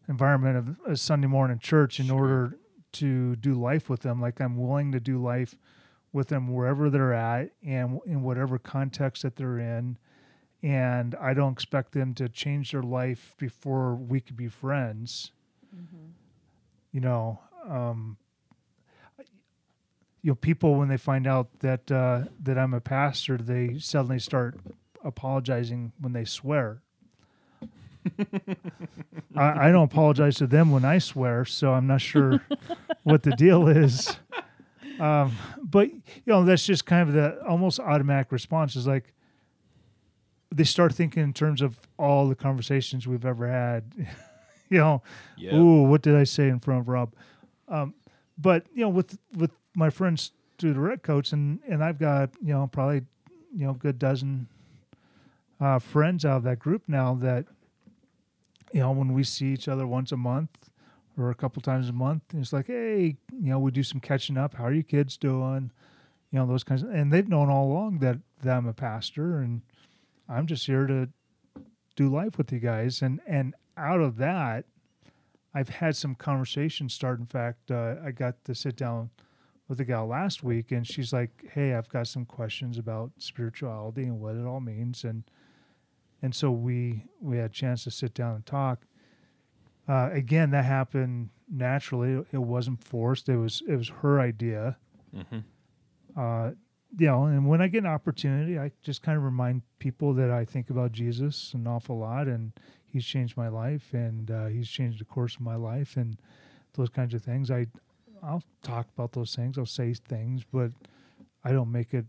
environment 0.09 0.57
of 0.57 0.91
a 0.91 0.97
Sunday 0.97 1.27
morning 1.27 1.59
church 1.59 1.99
in 2.01 2.07
Sure. 2.07 2.17
order 2.19 2.57
to 2.93 3.35
do 3.35 3.53
life 3.53 3.89
with 3.89 4.01
them. 4.01 4.21
Like 4.21 4.39
I'm 4.41 4.57
willing 4.57 4.91
to 4.91 4.99
do 4.99 5.21
life 5.21 5.55
with 6.13 6.29
them 6.29 6.53
wherever 6.53 6.89
they're 6.89 7.13
at 7.13 7.51
and 7.63 7.99
in 8.05 8.23
whatever 8.23 8.57
context 8.57 9.23
that 9.23 9.35
they're 9.35 9.59
in. 9.59 9.97
And 10.63 11.15
I 11.15 11.33
don't 11.33 11.53
expect 11.53 11.91
them 11.91 12.13
to 12.15 12.27
change 12.27 12.71
their 12.71 12.81
life 12.81 13.35
before 13.37 13.95
we 13.95 14.19
could 14.19 14.35
be 14.35 14.47
friends. 14.47 15.31
You 16.91 17.01
know, 17.01 17.39
um, 17.67 18.17
you 20.23 20.31
know, 20.31 20.35
people 20.35 20.75
when 20.75 20.87
they 20.87 20.97
find 20.97 21.27
out 21.27 21.59
that 21.59 21.91
uh, 21.91 22.23
that 22.41 22.57
I'm 22.57 22.73
a 22.73 22.81
pastor, 22.81 23.37
they 23.37 23.77
suddenly 23.77 24.19
start 24.19 24.59
apologizing 25.03 25.93
when 25.99 26.13
they 26.13 26.25
swear. 26.25 26.81
I, 29.35 29.67
I 29.67 29.71
don't 29.71 29.83
apologize 29.83 30.35
to 30.37 30.47
them 30.47 30.71
when 30.71 30.85
I 30.85 30.97
swear, 30.99 31.45
so 31.45 31.73
I'm 31.73 31.87
not 31.87 32.01
sure 32.01 32.41
what 33.03 33.23
the 33.23 33.31
deal 33.31 33.67
is. 33.67 34.17
Um, 34.99 35.35
but 35.61 35.91
you 35.91 36.01
know, 36.25 36.43
that's 36.43 36.65
just 36.65 36.85
kind 36.85 37.07
of 37.07 37.13
the 37.13 37.39
almost 37.45 37.79
automatic 37.79 38.31
response 38.31 38.75
is 38.75 38.87
like 38.87 39.13
they 40.53 40.63
start 40.63 40.93
thinking 40.93 41.23
in 41.23 41.33
terms 41.33 41.61
of 41.61 41.79
all 41.97 42.27
the 42.27 42.35
conversations 42.35 43.07
we've 43.07 43.25
ever 43.25 43.47
had. 43.47 43.83
you 44.69 44.77
know, 44.79 45.01
Yep. 45.37 45.53
ooh, 45.53 45.83
what 45.83 46.01
did 46.01 46.15
I 46.15 46.23
say 46.23 46.47
in 46.49 46.59
front 46.59 46.81
of 46.81 46.87
Rob? 46.87 47.13
Um, 47.67 47.93
but 48.37 48.65
you 48.73 48.81
know, 48.81 48.89
with 48.89 49.17
with 49.35 49.51
my 49.75 49.89
friends 49.89 50.31
through 50.57 50.73
the 50.73 50.79
red 50.79 51.03
coats, 51.03 51.31
and 51.31 51.59
and 51.67 51.83
I've 51.83 51.99
got 51.99 52.31
you 52.41 52.53
know 52.53 52.67
probably 52.71 53.01
you 53.53 53.65
know 53.65 53.71
a 53.71 53.75
good 53.75 53.99
dozen 53.99 54.47
uh, 55.59 55.79
friends 55.79 56.25
out 56.25 56.37
of 56.37 56.43
that 56.43 56.59
group 56.59 56.83
now 56.87 57.13
that 57.15 57.45
you 58.73 58.81
know 58.81 58.91
when 58.91 59.13
we 59.13 59.23
see 59.23 59.47
each 59.47 59.67
other 59.67 59.87
once 59.87 60.11
a 60.11 60.17
month 60.17 60.69
or 61.17 61.29
a 61.29 61.35
couple 61.35 61.61
times 61.61 61.89
a 61.89 61.93
month, 61.93 62.23
it's 62.35 62.53
like, 62.53 62.67
hey, 62.67 63.17
you 63.31 63.49
know, 63.49 63.59
we 63.59 63.71
do 63.71 63.83
some 63.83 63.99
catching 63.99 64.37
up. 64.37 64.53
How 64.53 64.65
are 64.65 64.73
you 64.73 64.83
kids 64.83 65.17
doing? 65.17 65.71
You 66.31 66.39
know, 66.39 66.45
those 66.45 66.63
kinds 66.63 66.83
of, 66.83 66.91
and 66.91 67.11
they've 67.11 67.27
known 67.27 67.49
all 67.49 67.71
along 67.71 67.99
that, 67.99 68.19
that 68.43 68.57
I'm 68.57 68.67
a 68.67 68.73
pastor 68.73 69.39
and 69.39 69.61
I'm 70.29 70.45
just 70.45 70.65
here 70.65 70.85
to 70.85 71.09
do 71.95 72.09
life 72.09 72.37
with 72.37 72.51
you 72.51 72.59
guys. 72.59 73.01
And, 73.01 73.19
and 73.25 73.55
out 73.75 74.01
of 74.01 74.17
that, 74.17 74.65
I've 75.53 75.69
had 75.69 75.95
some 75.95 76.13
conversations 76.13 76.93
start. 76.93 77.19
In 77.19 77.25
fact, 77.25 77.71
uh, 77.71 77.95
I 78.05 78.11
got 78.11 78.43
to 78.45 78.53
sit 78.53 78.75
down 78.75 79.09
with 79.67 79.79
a 79.79 79.85
gal 79.85 80.05
last 80.05 80.43
week 80.43 80.71
and 80.71 80.85
she's 80.85 81.11
like, 81.11 81.49
Hey, 81.53 81.73
I've 81.73 81.89
got 81.89 82.07
some 82.07 82.25
questions 82.25 82.77
about 82.77 83.11
spirituality 83.17 84.03
and 84.03 84.19
what 84.19 84.35
it 84.35 84.45
all 84.45 84.59
means. 84.59 85.03
And, 85.03 85.23
and 86.21 86.33
so 86.33 86.51
we, 86.51 87.03
we 87.21 87.37
had 87.37 87.45
a 87.51 87.53
chance 87.53 87.83
to 87.83 87.91
sit 87.91 88.13
down 88.13 88.35
and 88.35 88.45
talk 88.45 88.85
uh, 89.87 90.09
again, 90.11 90.51
that 90.51 90.65
happened 90.65 91.29
naturally. 91.49 92.25
It 92.31 92.39
wasn't 92.39 92.83
forced. 92.83 93.29
It 93.29 93.37
was 93.37 93.63
it 93.67 93.75
was 93.75 93.89
her 94.01 94.19
idea. 94.19 94.77
Mhm. 95.15 95.43
Uh, 96.15 96.51
you 96.97 97.07
know, 97.07 97.25
and 97.25 97.47
when 97.47 97.61
I 97.61 97.67
get 97.67 97.79
an 97.83 97.89
opportunity, 97.89 98.57
I 98.59 98.71
just 98.81 99.01
kind 99.01 99.17
of 99.17 99.23
remind 99.23 99.61
people 99.79 100.13
that 100.15 100.29
I 100.31 100.45
think 100.45 100.69
about 100.69 100.91
Jesus 100.91 101.53
an 101.53 101.67
awful 101.67 101.97
lot, 101.99 102.27
and 102.27 102.51
He's 102.85 103.05
changed 103.05 103.37
my 103.37 103.47
life, 103.47 103.93
and 103.93 104.29
uh, 104.29 104.45
He's 104.47 104.69
changed 104.69 104.99
the 104.99 105.05
course 105.05 105.35
of 105.35 105.41
my 105.41 105.55
life, 105.55 105.95
and 105.95 106.17
those 106.73 106.89
kinds 106.89 107.13
of 107.13 107.23
things. 107.23 107.49
I 107.49 107.67
I'll 108.21 108.43
talk 108.63 108.87
about 108.93 109.13
those 109.13 109.35
things. 109.35 109.57
I'll 109.57 109.65
say 109.65 109.93
things, 109.93 110.43
but 110.51 110.71
I 111.45 111.51
don't 111.53 111.71
make 111.71 111.93
it 111.93 112.05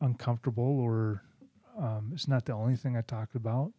uncomfortable 0.00 0.80
or 0.80 1.22
um, 1.78 2.10
it's 2.12 2.28
not 2.28 2.44
the 2.44 2.52
only 2.52 2.76
thing 2.76 2.96
I 2.96 3.00
talk 3.02 3.34
about 3.34 3.72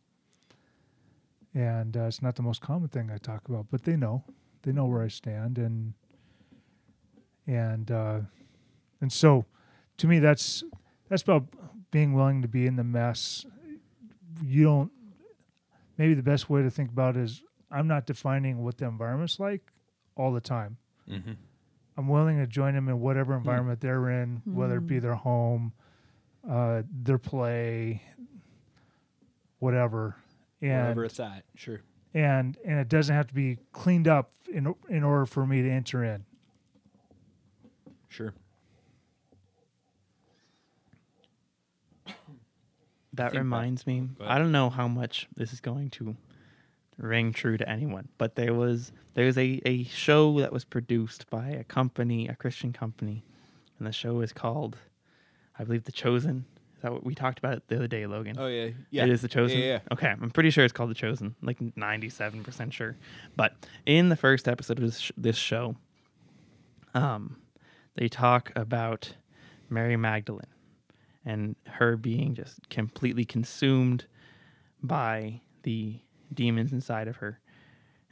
and 1.55 1.95
uh, 1.95 2.03
it's 2.05 2.21
not 2.21 2.35
the 2.35 2.41
most 2.41 2.61
common 2.61 2.89
thing 2.89 3.11
I 3.13 3.17
talk 3.17 3.47
about, 3.47 3.67
but 3.69 3.83
they 3.83 3.95
know, 3.95 4.23
they 4.63 4.71
know 4.71 4.85
where 4.85 5.03
I 5.03 5.07
stand, 5.07 5.57
and 5.59 5.93
and 7.45 7.91
uh, 7.91 8.19
and 9.01 9.11
so, 9.11 9.45
to 9.97 10.07
me, 10.07 10.17
that's 10.19 10.63
that's 11.09 11.21
about 11.21 11.45
being 11.91 12.13
willing 12.13 12.41
to 12.41 12.47
be 12.47 12.65
in 12.65 12.75
the 12.75 12.83
mess. 12.83 13.45
You 14.43 14.63
don't. 14.63 14.91
Maybe 15.99 16.15
the 16.15 16.23
best 16.23 16.49
way 16.49 16.63
to 16.63 16.71
think 16.71 16.89
about 16.89 17.15
it 17.17 17.21
is 17.23 17.43
I'm 17.69 17.87
not 17.87 18.07
defining 18.07 18.63
what 18.63 18.79
the 18.79 18.85
environment's 18.85 19.39
like 19.39 19.61
all 20.15 20.31
the 20.33 20.41
time. 20.41 20.77
Mhm. 21.07 21.35
I'm 21.95 22.07
willing 22.07 22.39
to 22.39 22.47
join 22.47 22.73
them 22.73 22.89
in 22.89 22.99
whatever 22.99 23.35
environment 23.37 23.79
they're 23.79 24.09
in, 24.09 24.41
whether 24.45 24.77
it 24.77 24.87
be 24.87 24.97
their 24.97 25.13
home, 25.13 25.73
uh, 26.49 26.83
their 26.91 27.17
play, 27.17 28.01
whatever. 29.59 30.15
And 30.61 30.71
Wherever 30.83 31.05
it's 31.05 31.19
at, 31.19 31.43
sure. 31.55 31.81
and 32.13 32.57
and 32.65 32.79
it 32.79 32.87
doesn't 32.87 33.13
have 33.13 33.27
to 33.27 33.33
be 33.33 33.57
cleaned 33.73 34.07
up 34.07 34.31
in 34.51 34.73
in 34.89 35.03
order 35.03 35.25
for 35.25 35.45
me 35.45 35.61
to 35.61 35.69
enter 35.69 36.03
in. 36.05 36.23
Sure. 38.07 38.33
That 42.05 43.31
think 43.31 43.33
that- 43.33 43.39
reminds 43.39 43.85
me. 43.85 44.09
I 44.21 44.37
don't 44.39 44.51
know 44.51 44.69
how 44.69 44.87
much 44.87 45.27
this 45.35 45.53
is 45.53 45.59
going 45.59 45.89
to 45.91 46.15
ring 46.97 47.33
true 47.33 47.57
to 47.57 47.67
anyone, 47.69 48.07
but 48.17 48.35
there 48.35 48.53
was 48.53 48.91
there 49.15 49.25
was 49.25 49.37
a, 49.37 49.61
a 49.65 49.83
show 49.83 50.39
that 50.39 50.51
was 50.51 50.63
produced 50.63 51.29
by 51.29 51.49
a 51.49 51.63
company, 51.63 52.27
a 52.27 52.35
Christian 52.35 52.73
company, 52.73 53.23
and 53.77 53.87
the 53.87 53.91
show 53.91 54.21
is 54.21 54.33
called, 54.33 54.77
I 55.57 55.63
believe, 55.63 55.83
The 55.83 55.91
Chosen. 55.91 56.45
Is 56.75 56.81
that 56.81 56.91
what 56.91 57.05
we 57.05 57.15
talked 57.15 57.39
about 57.39 57.53
it 57.55 57.67
the 57.67 57.75
other 57.77 57.87
day, 57.87 58.05
Logan? 58.07 58.35
Oh 58.37 58.47
yeah, 58.47 58.69
yeah. 58.89 59.03
It 59.03 59.09
is 59.09 59.21
The 59.21 59.27
Chosen. 59.29 59.59
Yeah, 59.59 59.65
yeah. 59.65 59.79
Okay, 59.91 60.07
I'm 60.07 60.31
pretty 60.31 60.49
sure 60.49 60.63
it's 60.65 60.73
called 60.73 60.89
The 60.89 60.95
Chosen, 60.95 61.35
like 61.41 61.59
97% 61.59 62.71
sure. 62.73 62.97
But 63.35 63.53
in 63.85 64.09
the 64.09 64.15
first 64.17 64.47
episode 64.47 64.79
of 64.79 64.83
this, 64.85 64.99
sh- 64.99 65.11
this 65.15 65.37
show, 65.37 65.75
um, 66.93 67.37
they 67.95 68.07
talk 68.09 68.51
about 68.55 69.15
Mary 69.69 69.95
Magdalene 69.95 70.41
and 71.25 71.55
her 71.67 71.95
being 71.95 72.35
just 72.35 72.69
completely 72.69 73.23
consumed 73.23 74.05
by 74.81 75.39
the 75.63 75.99
demons 76.33 76.73
inside 76.73 77.07
of 77.07 77.17
her. 77.17 77.39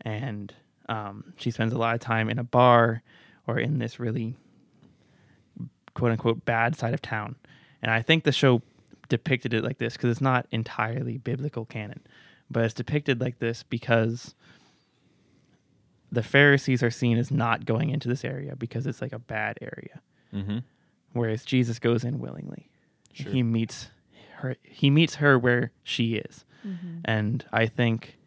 And 0.02 0.54
um, 0.88 1.34
she 1.38 1.52
spends 1.52 1.74
a 1.74 1.78
lot 1.78 1.94
of 1.94 2.00
time 2.02 2.30
in 2.30 2.40
a 2.40 2.44
bar 2.44 3.04
or 3.48 3.60
in 3.60 3.80
this 3.80 4.00
really 4.00 4.36
quote 5.94 6.12
unquote 6.12 6.46
bad 6.46 6.76
side 6.76 6.94
of 6.94 7.02
town. 7.02 7.36
And 7.82 7.92
I 7.92 8.02
think 8.02 8.24
the 8.24 8.32
show 8.32 8.62
depicted 9.10 9.54
it 9.54 9.64
like 9.64 9.78
this 9.78 9.94
because 9.94 10.10
it's 10.12 10.22
not 10.22 10.46
entirely 10.52 11.18
biblical 11.18 11.66
canon, 11.66 12.02
but 12.50 12.64
it's 12.64 12.74
depicted 12.74 13.20
like 13.20 13.40
this 13.40 13.64
because 13.64 14.36
the 16.12 16.24
Pharisees 16.24 16.84
are 16.84 16.92
seen 16.92 17.18
as 17.18 17.32
not 17.32 17.66
going 17.66 17.90
into 17.90 18.08
this 18.10 18.24
area 18.26 18.56
because 18.56 18.86
it's 18.86 19.02
like 19.02 19.14
a 19.14 19.20
bad 19.20 19.58
area, 19.62 20.02
Mm-hmm. 20.34 20.60
whereas 21.14 21.44
Jesus 21.44 21.80
goes 21.80 22.04
in 22.04 22.20
willingly. 22.20 22.70
Sure. 23.14 23.32
He 23.32 23.44
meets 23.44 23.90
her. 24.38 24.56
He 24.64 24.90
meets 24.90 25.16
her 25.16 25.38
where 25.38 25.72
she 25.84 26.16
is, 26.16 26.46
and 27.04 27.44
I 27.52 27.66
think 27.66 28.18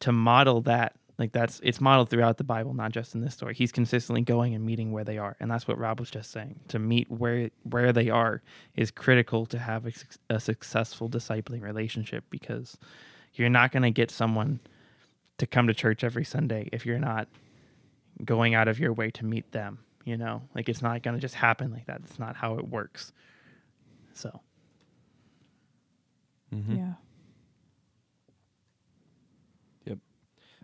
to 0.00 0.12
model 0.12 0.60
that 0.62 0.94
like 1.20 1.32
that's 1.32 1.60
it's 1.62 1.80
modeled 1.80 2.08
throughout 2.08 2.38
the 2.38 2.44
bible 2.44 2.74
not 2.74 2.90
just 2.90 3.14
in 3.14 3.20
this 3.20 3.34
story. 3.34 3.54
He's 3.54 3.70
consistently 3.70 4.22
going 4.22 4.54
and 4.54 4.64
meeting 4.64 4.90
where 4.90 5.04
they 5.04 5.18
are. 5.18 5.36
And 5.38 5.50
that's 5.50 5.68
what 5.68 5.78
rob 5.78 6.00
was 6.00 6.10
just 6.10 6.32
saying. 6.32 6.58
To 6.68 6.78
meet 6.78 7.10
where 7.10 7.50
where 7.62 7.92
they 7.92 8.10
are 8.10 8.42
is 8.74 8.90
critical 8.90 9.46
to 9.46 9.58
have 9.58 9.86
a, 9.86 9.92
a 10.28 10.40
successful 10.40 11.08
discipling 11.08 11.62
relationship 11.62 12.24
because 12.30 12.76
you're 13.34 13.48
not 13.48 13.70
going 13.70 13.84
to 13.84 13.90
get 13.90 14.10
someone 14.10 14.58
to 15.38 15.46
come 15.46 15.68
to 15.68 15.74
church 15.74 16.02
every 16.02 16.24
sunday 16.24 16.68
if 16.72 16.84
you're 16.84 16.98
not 16.98 17.28
going 18.24 18.54
out 18.54 18.66
of 18.66 18.80
your 18.80 18.92
way 18.92 19.10
to 19.10 19.24
meet 19.24 19.52
them 19.52 19.78
you 20.04 20.16
know? 20.16 20.42
Like 20.54 20.68
it's 20.68 20.82
not 20.82 21.02
going 21.02 21.14
to 21.14 21.20
just 21.20 21.34
happen 21.34 21.72
like 21.72 21.86
that. 21.86 22.00
It's 22.04 22.18
not 22.18 22.36
how 22.36 22.58
it 22.58 22.68
works. 22.68 23.12
So. 24.14 24.40
Mm-hmm. 26.54 26.76
Yeah. 26.76 26.92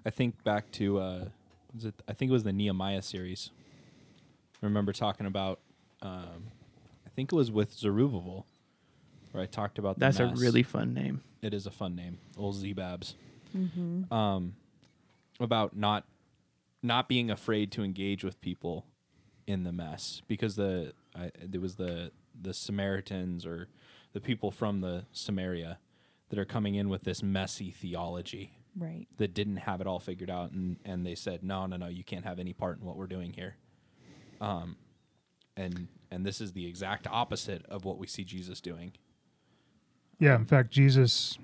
I 0.06 0.10
think 0.10 0.44
back 0.44 0.70
to 0.72 0.98
uh, 0.98 1.24
was 1.74 1.84
it? 1.84 1.94
I 2.08 2.12
think 2.12 2.30
it 2.30 2.32
was 2.32 2.44
the 2.44 2.52
Nehemiah 2.52 3.02
series. 3.02 3.50
I 4.62 4.66
remember 4.66 4.92
talking 4.92 5.26
about. 5.26 5.58
Um, 6.00 6.52
I 7.04 7.10
think 7.16 7.32
it 7.32 7.36
was 7.36 7.50
with 7.50 7.72
Zerubbabel, 7.72 8.46
where 9.32 9.42
I 9.42 9.46
talked 9.46 9.78
about. 9.78 9.96
The 9.96 10.00
that's 10.00 10.20
a 10.20 10.26
mess. 10.28 10.38
really 10.38 10.62
fun 10.62 10.94
name 10.94 11.22
It 11.42 11.52
is 11.52 11.66
a 11.66 11.72
fun 11.72 11.96
name, 11.96 12.18
old 12.38 12.54
Zebabs. 12.54 13.14
Mm-hmm. 13.56 14.12
Um, 14.14 14.54
about 15.40 15.76
not 15.76 16.04
not 16.84 17.08
being 17.08 17.28
afraid 17.28 17.72
to 17.72 17.82
engage 17.82 18.22
with 18.22 18.40
people 18.40 18.86
in 19.46 19.64
the 19.64 19.72
mess 19.72 20.22
because 20.28 20.54
the 20.54 20.92
I, 21.16 21.32
there 21.42 21.60
was 21.60 21.76
the 21.76 22.12
the 22.40 22.54
Samaritans 22.54 23.44
or 23.44 23.66
the 24.12 24.20
people 24.20 24.52
from 24.52 24.82
the 24.82 25.06
Samaria 25.10 25.78
that 26.28 26.38
are 26.38 26.44
coming 26.44 26.76
in 26.76 26.88
with 26.88 27.02
this 27.02 27.24
messy 27.24 27.72
theology 27.72 28.52
Right. 28.78 29.06
that 29.16 29.32
didn't 29.34 29.56
have 29.58 29.80
it 29.80 29.86
all 29.86 29.98
figured 30.00 30.30
out 30.30 30.50
and 30.52 30.76
and 30.84 31.06
they 31.06 31.14
said 31.14 31.42
no 31.42 31.64
no 31.66 31.76
no 31.76 31.86
you 31.88 32.04
can't 32.04 32.24
have 32.24 32.38
any 32.38 32.52
part 32.52 32.78
in 32.78 32.84
what 32.84 32.96
we're 32.96 33.06
doing 33.06 33.32
here 33.32 33.56
um 34.40 34.76
and 35.56 35.88
and 36.10 36.26
this 36.26 36.40
is 36.40 36.52
the 36.52 36.66
exact 36.66 37.06
opposite 37.10 37.64
of 37.66 37.84
what 37.84 37.98
we 37.98 38.06
see 38.06 38.22
Jesus 38.24 38.60
doing 38.60 38.92
Yeah, 40.20 40.36
in 40.36 40.44
fact, 40.44 40.70
Jesus 40.70 41.38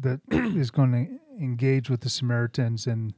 that 0.00 0.20
is 0.30 0.70
going 0.70 0.92
to 0.92 1.42
engage 1.42 1.88
with 1.90 2.00
the 2.00 2.08
Samaritans 2.08 2.86
and 2.86 3.14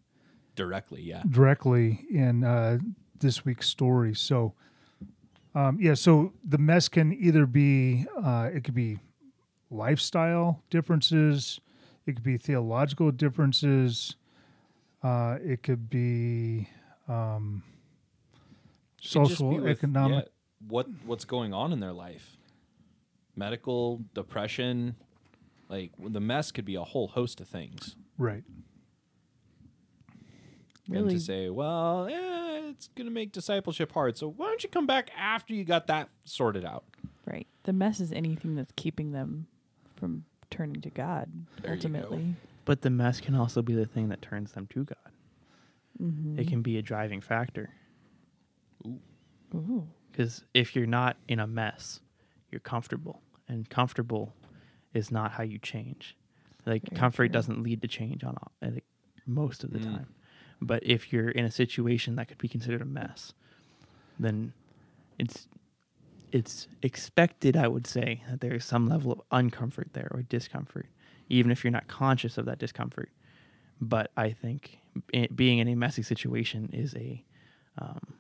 directly 0.57 1.03
yeah 1.03 1.23
directly 1.31 2.07
in 2.11 2.43
uh, 2.45 2.79
this 3.19 3.45
week's 3.45 3.69
story. 3.69 4.15
So, 4.15 4.55
Um, 5.55 5.79
yeah, 5.81 5.95
so 5.95 6.33
the 6.45 6.59
mess 6.59 6.89
can 6.89 7.13
either 7.13 7.47
be 7.47 8.07
uh, 8.23 8.51
it 8.53 8.65
could 8.65 8.75
be 8.75 8.99
lifestyle 9.71 10.63
differences, 10.71 11.61
it 12.07 12.15
could 12.17 12.23
be 12.25 12.37
theological 12.37 13.11
differences, 13.11 14.17
uh, 15.03 15.39
it 15.43 15.63
could 15.63 15.89
be 15.91 16.69
um, 17.09 17.63
It 19.03 19.07
social, 19.09 19.51
be 19.51 19.61
with, 19.61 19.79
economic. 19.79 20.25
yeah, 20.27 20.31
what 20.69 20.87
what's 21.07 21.25
going 21.25 21.53
on 21.55 21.73
in 21.73 21.81
their 21.81 21.93
life, 21.93 22.37
medical, 23.37 24.03
depression, 24.15 24.97
like 25.69 25.93
the 25.99 26.21
mess 26.21 26.51
could 26.53 26.65
be 26.65 26.75
a 26.75 26.85
whole 26.85 27.09
host 27.09 27.41
of 27.41 27.49
things. 27.49 27.97
Right. 28.19 28.45
And 30.93 31.09
to 31.09 31.21
say, 31.21 31.49
well, 31.51 32.09
yeah, 32.11 32.69
it's 32.69 32.89
gonna 32.97 33.13
make 33.13 33.31
discipleship 33.33 33.93
hard. 33.93 34.17
So 34.19 34.29
why 34.29 34.47
don't 34.49 34.63
you 34.65 34.69
come 34.69 34.87
back 34.89 35.11
after 35.17 35.55
you 35.55 35.65
got 35.65 35.87
that 35.87 36.09
sorted 36.25 36.65
out? 36.65 36.85
right. 37.27 37.47
The 37.65 37.73
mess 37.73 38.01
is 38.01 38.11
anything 38.11 38.57
that's 38.57 38.73
keeping 38.75 39.13
them 39.13 39.47
from 39.95 40.25
turning 40.51 40.81
to 40.83 40.91
God. 40.91 41.31
There 41.63 41.75
you 41.75 41.81
go. 41.81 41.89
ultimately, 41.89 42.35
But 42.65 42.83
the 42.83 42.91
mess 42.91 43.21
can 43.21 43.35
also 43.35 43.63
be 43.63 43.75
the 43.75 43.87
thing 43.87 44.09
that 44.09 44.21
turns 44.23 44.53
them 44.53 44.67
to 44.69 44.85
God. 44.85 44.97
mm-hmm. 46.01 46.39
It 46.39 46.49
can 46.49 46.63
be 46.63 46.79
a 46.79 46.83
driving 46.83 47.21
factor. 47.21 47.71
Ooh. 49.55 49.87
Because 50.11 50.45
if 50.55 50.75
you're 50.77 50.87
not 50.87 51.17
in 51.29 51.41
a 51.41 51.47
mess, 51.47 52.01
you're 52.51 52.61
comfortable, 52.61 53.21
and 53.49 53.69
comfortable 53.69 54.35
is 54.95 55.11
not 55.11 55.33
how 55.33 55.43
you 55.43 55.59
change. 55.59 56.17
Like 56.67 56.83
Very 56.89 56.99
comfort 56.99 57.27
true. 57.29 57.33
doesn't 57.33 57.63
lead 57.63 57.83
to 57.83 57.89
change 57.89 58.23
on 58.25 58.37
all- 58.37 58.53
I 58.63 58.81
most 59.27 59.63
of 59.65 59.71
the 59.73 59.79
Mm. 59.79 59.85
time. 59.85 60.07
But 60.61 60.83
if 60.85 61.13
you're 61.13 61.31
in 61.31 61.45
a 61.45 61.51
situation 61.51 62.17
that 62.17 62.29
could 62.29 62.39
be 62.39 62.49
considered 62.49 62.83
a 62.83 62.85
mess, 62.85 63.33
then 64.19 64.53
it's 65.19 65.49
it's 66.33 66.69
expected, 66.83 67.57
I 67.57 67.69
would 67.69 67.87
say, 67.87 68.23
that 68.29 68.41
there 68.41 68.55
is 68.55 68.65
some 68.65 68.89
level 68.89 69.13
of 69.13 69.23
uncomfort 69.31 69.93
there 69.93 70.09
or 70.11 70.23
discomfort, 70.23 70.87
even 71.29 71.51
if 71.51 71.65
you're 71.65 71.71
not 71.71 71.89
conscious 71.89 72.39
of 72.39 72.47
that 72.47 72.59
discomfort. 72.59 73.11
But 73.81 74.11
I 74.17 74.31
think 74.31 74.79
i 75.15 75.29
being 75.35 75.59
in 75.59 75.69
a 75.69 75.75
messy 75.75 76.03
situation 76.03 76.71
is 76.73 76.95
a 76.95 77.25
um, 77.79 78.15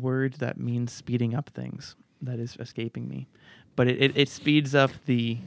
word 0.00 0.34
that 0.34 0.58
means 0.58 0.92
speeding 0.92 1.34
up 1.34 1.50
things 1.50 1.94
that 2.22 2.38
is 2.38 2.56
escaping 2.58 3.08
me. 3.08 3.28
But 3.76 3.88
it, 3.88 4.02
it, 4.02 4.16
it 4.16 4.28
speeds 4.28 4.74
up 4.74 4.90
the 5.06 5.38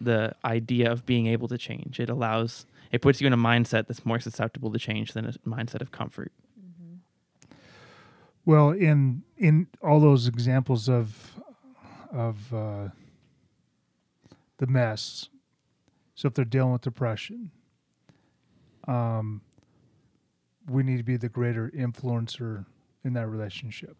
the 0.00 0.34
idea 0.44 0.90
of 0.90 1.06
being 1.06 1.28
able 1.28 1.48
to 1.48 1.56
change. 1.56 1.98
It 1.98 2.10
allows 2.10 2.66
it 2.92 3.00
puts 3.00 3.20
you 3.20 3.26
in 3.26 3.32
a 3.32 3.38
mindset 3.38 3.86
that's 3.86 4.04
more 4.04 4.20
susceptible 4.20 4.70
to 4.72 4.78
change 4.78 5.12
than 5.12 5.24
a 5.24 5.32
mindset 5.48 5.80
of 5.80 5.90
comfort 5.90 6.32
Well, 8.46 8.70
in 8.70 9.22
in 9.36 9.68
all 9.82 10.00
those 10.00 10.28
examples 10.28 10.88
of 10.88 11.40
of 12.12 12.52
uh, 12.52 12.88
the 14.58 14.66
mess, 14.66 15.28
so 16.14 16.28
if 16.28 16.34
they're 16.34 16.44
dealing 16.44 16.72
with 16.72 16.82
depression, 16.82 17.50
um, 18.86 19.40
we 20.68 20.82
need 20.82 20.98
to 20.98 21.02
be 21.02 21.16
the 21.16 21.28
greater 21.28 21.70
influencer 21.74 22.66
in 23.02 23.14
that 23.14 23.28
relationship. 23.28 23.96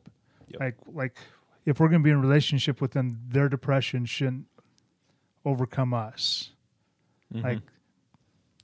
Yep. 0.49 0.61
Like 0.61 0.77
like 0.93 1.19
if 1.65 1.81
we're 1.81 1.89
going 1.89 2.03
to 2.03 2.05
be 2.05 2.11
in 2.11 2.17
a 2.17 2.21
relationship 2.21 2.81
with 2.81 2.93
them, 2.93 3.21
their 3.29 3.49
depression 3.49 4.05
shouldn't 4.05 4.47
overcome 5.45 5.95
us. 5.95 6.51
Like 7.33 7.61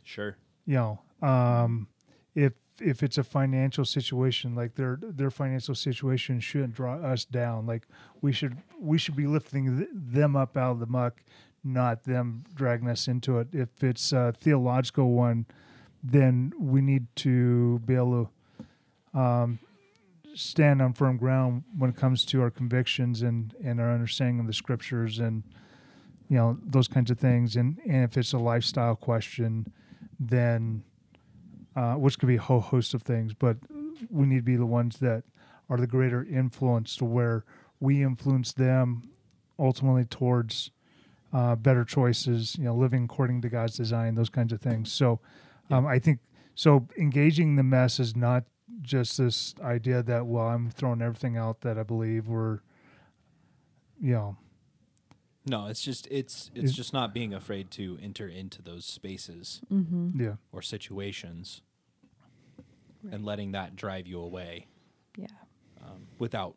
sure, 0.04 0.36
you 0.64 0.74
know 0.74 1.00
um 1.22 1.88
if 2.34 2.52
if 2.80 3.02
it's 3.02 3.18
a 3.18 3.24
financial 3.24 3.84
situation 3.84 4.54
like 4.54 4.74
their 4.74 4.98
their 5.02 5.30
financial 5.30 5.74
situation 5.74 6.40
shouldn't 6.40 6.74
draw 6.74 6.94
us 6.96 7.24
down. 7.24 7.66
Like 7.66 7.86
we 8.20 8.32
should 8.32 8.56
we 8.78 8.98
should 8.98 9.16
be 9.16 9.26
lifting 9.26 9.78
th- 9.78 9.88
them 9.92 10.36
up 10.36 10.56
out 10.56 10.72
of 10.72 10.80
the 10.80 10.86
muck 10.86 11.22
not 11.62 12.04
them 12.04 12.42
dragging 12.54 12.88
us 12.88 13.06
into 13.06 13.38
it. 13.38 13.48
If 13.52 13.84
it's 13.84 14.12
a 14.12 14.32
theological 14.38 15.12
one 15.12 15.46
then 16.02 16.52
we 16.58 16.80
need 16.80 17.06
to 17.14 17.78
be 17.80 17.94
able 17.94 18.30
to 19.14 19.18
um 19.18 19.58
stand 20.34 20.80
on 20.80 20.92
firm 20.94 21.16
ground 21.16 21.64
when 21.76 21.90
it 21.90 21.96
comes 21.96 22.24
to 22.24 22.40
our 22.40 22.50
convictions 22.50 23.22
and 23.22 23.54
and 23.62 23.80
our 23.80 23.92
understanding 23.92 24.40
of 24.40 24.46
the 24.46 24.52
scriptures 24.52 25.18
and 25.18 25.42
you 26.28 26.36
know 26.36 26.58
those 26.64 26.88
kinds 26.88 27.10
of 27.10 27.18
things. 27.18 27.56
And 27.56 27.78
and 27.86 28.04
if 28.04 28.16
it's 28.16 28.32
a 28.32 28.38
lifestyle 28.38 28.96
question 28.96 29.72
then 30.18 30.84
uh, 31.76 31.94
which 31.94 32.18
could 32.18 32.26
be 32.26 32.36
a 32.36 32.40
whole 32.40 32.60
host 32.60 32.94
of 32.94 33.02
things 33.02 33.34
but 33.34 33.56
we 34.10 34.26
need 34.26 34.36
to 34.36 34.42
be 34.42 34.56
the 34.56 34.66
ones 34.66 34.98
that 34.98 35.22
are 35.68 35.76
the 35.76 35.86
greater 35.86 36.24
influence 36.24 36.96
to 36.96 37.04
where 37.04 37.44
we 37.78 38.02
influence 38.02 38.52
them 38.52 39.10
ultimately 39.58 40.04
towards 40.04 40.70
uh, 41.32 41.54
better 41.54 41.84
choices 41.84 42.56
you 42.56 42.64
know 42.64 42.74
living 42.74 43.04
according 43.04 43.40
to 43.40 43.48
god's 43.48 43.76
design 43.76 44.14
those 44.14 44.30
kinds 44.30 44.52
of 44.52 44.60
things. 44.60 44.90
So 44.90 45.20
um, 45.70 45.86
i 45.86 45.98
think 45.98 46.20
so 46.54 46.88
engaging 46.98 47.56
the 47.56 47.62
mess 47.62 48.00
is 48.00 48.16
not 48.16 48.44
just 48.82 49.18
this 49.18 49.54
idea 49.62 50.02
that 50.02 50.26
well 50.26 50.48
i'm 50.48 50.70
throwing 50.70 51.02
everything 51.02 51.36
out 51.36 51.60
that 51.60 51.78
i 51.78 51.82
believe 51.82 52.28
or 52.30 52.62
you 54.00 54.12
know 54.12 54.36
no, 55.46 55.66
it's 55.66 55.82
just 55.82 56.06
it's 56.10 56.50
it's 56.54 56.70
Is- 56.70 56.76
just 56.76 56.92
not 56.92 57.12
being 57.14 57.32
afraid 57.34 57.70
to 57.72 57.98
enter 58.02 58.28
into 58.28 58.62
those 58.62 58.84
spaces 58.84 59.60
Mm-hmm. 59.72 60.20
yeah 60.20 60.34
or 60.52 60.62
situations 60.62 61.62
and 63.10 63.24
letting 63.24 63.52
that 63.52 63.76
drive 63.76 64.06
you 64.06 64.20
away 64.20 64.66
Yeah. 65.16 65.26
um, 65.82 66.06
without 66.18 66.56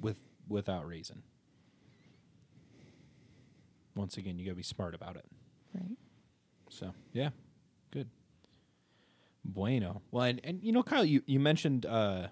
with 0.00 0.20
without 0.48 0.86
reason. 0.86 1.22
Once 3.94 4.16
again, 4.18 4.38
you 4.38 4.44
got 4.44 4.52
to 4.52 4.56
be 4.56 4.62
smart 4.62 4.94
about 4.94 5.16
it. 5.16 5.24
Right. 5.74 5.96
So 6.68 6.92
yeah, 7.12 7.30
good. 7.90 8.08
Bueno. 9.44 10.02
Well, 10.10 10.24
and, 10.24 10.40
and 10.44 10.62
you 10.62 10.72
know, 10.72 10.82
Kyle, 10.82 11.04
you 11.04 11.22
you 11.26 11.40
mentioned 11.40 11.86
uh, 11.86 12.28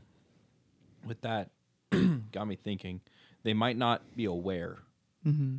with 1.07 1.21
that 1.23 1.51
got 2.33 2.47
me 2.47 2.57
thinking. 2.57 3.01
They 3.45 3.55
might 3.55 3.77
not 3.77 4.17
be 4.17 4.25
aware, 4.25 4.79
mm-hmm. 5.25 5.57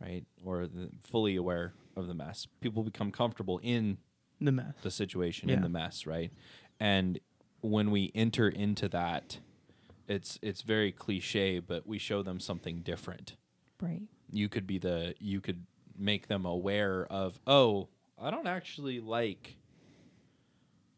right, 0.00 0.24
or 0.44 0.66
the, 0.66 0.90
fully 1.02 1.34
aware 1.34 1.72
of 1.96 2.06
the 2.06 2.14
mess. 2.14 2.46
People 2.60 2.84
become 2.84 3.10
comfortable 3.10 3.58
in 3.62 3.98
the 4.40 4.52
mess 4.52 4.74
the 4.82 4.90
situation 4.90 5.50
in 5.50 5.62
the 5.62 5.68
mess, 5.68 6.06
right? 6.06 6.30
And 6.78 7.18
when 7.62 7.90
we 7.90 8.12
enter 8.14 8.48
into 8.48 8.88
that, 8.90 9.38
it's 10.06 10.38
it's 10.42 10.62
very 10.62 10.92
cliche, 10.92 11.58
but 11.58 11.86
we 11.86 11.98
show 11.98 12.22
them 12.22 12.38
something 12.38 12.80
different. 12.80 13.36
Right. 13.80 14.02
You 14.30 14.48
could 14.48 14.66
be 14.66 14.78
the 14.78 15.14
you 15.18 15.40
could 15.40 15.64
make 15.98 16.28
them 16.28 16.44
aware 16.44 17.06
of, 17.10 17.40
oh, 17.46 17.88
I 18.20 18.30
don't 18.30 18.46
actually 18.46 19.00
like 19.00 19.56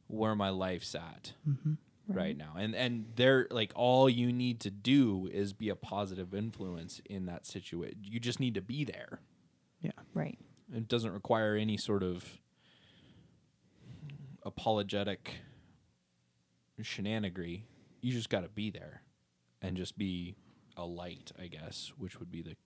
where 0.08 0.34
my 0.34 0.50
life's 0.50 0.94
at 0.94 1.32
mm-hmm. 1.48 1.74
Right, 2.16 2.36
now. 2.36 2.54
And 2.56 2.74
and 2.74 3.06
they're 3.16 3.46
like 3.50 3.72
all 3.74 4.08
you 4.08 4.32
need 4.32 4.60
to 4.60 4.70
do 4.70 5.28
is 5.32 5.52
be 5.52 5.68
a 5.68 5.76
positive 5.76 6.34
influence 6.34 7.00
in 7.06 7.26
that 7.26 7.46
situation. 7.46 7.98
You 8.02 8.20
just 8.20 8.40
need 8.40 8.54
to 8.54 8.62
be 8.62 8.84
there. 8.84 9.20
yeah 9.80 9.90
Right. 10.14 10.38
It 10.74 10.88
doesn't 10.88 11.12
require 11.12 11.54
any 11.54 11.76
sort 11.78 12.02
of 12.02 12.24
apologetic 14.44 15.36
shenanigans. 16.80 17.60
You 18.00 18.12
just 18.12 18.28
got 18.30 18.42
to 18.42 18.48
be 18.48 18.70
there 18.70 19.02
and 19.60 19.76
just 19.76 19.98
be 19.98 20.36
a 20.76 20.84
light, 20.84 21.32
I 21.40 21.48
guess, 21.48 21.92
which 21.98 22.18
would 22.20 22.30
be 22.30 22.42
the 22.42 22.56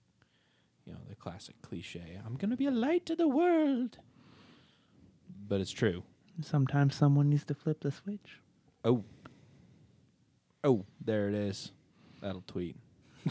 you 0.85 0.91
know, 0.93 0.99
the 1.07 1.15
classic 1.15 1.55
cliche. 1.61 2.19
I'm 2.25 2.35
going 2.35 2.49
to 2.49 2.57
be 2.57 2.65
a 2.65 2.71
light 2.71 3.05
to 3.05 3.15
the 3.15 3.27
world. 3.27 3.97
But 5.47 5.61
it's 5.61 5.71
true. 5.71 6.03
sometimes 6.41 6.95
someone 6.95 7.29
needs 7.29 7.45
to 7.45 7.53
flip 7.53 7.81
the 7.81 7.91
switch 7.91 8.39
Oh. 8.83 9.03
Oh, 10.63 10.85
there 11.03 11.27
it 11.27 11.35
is. 11.35 11.71
That'll 12.21 12.43
tweet. 12.47 12.77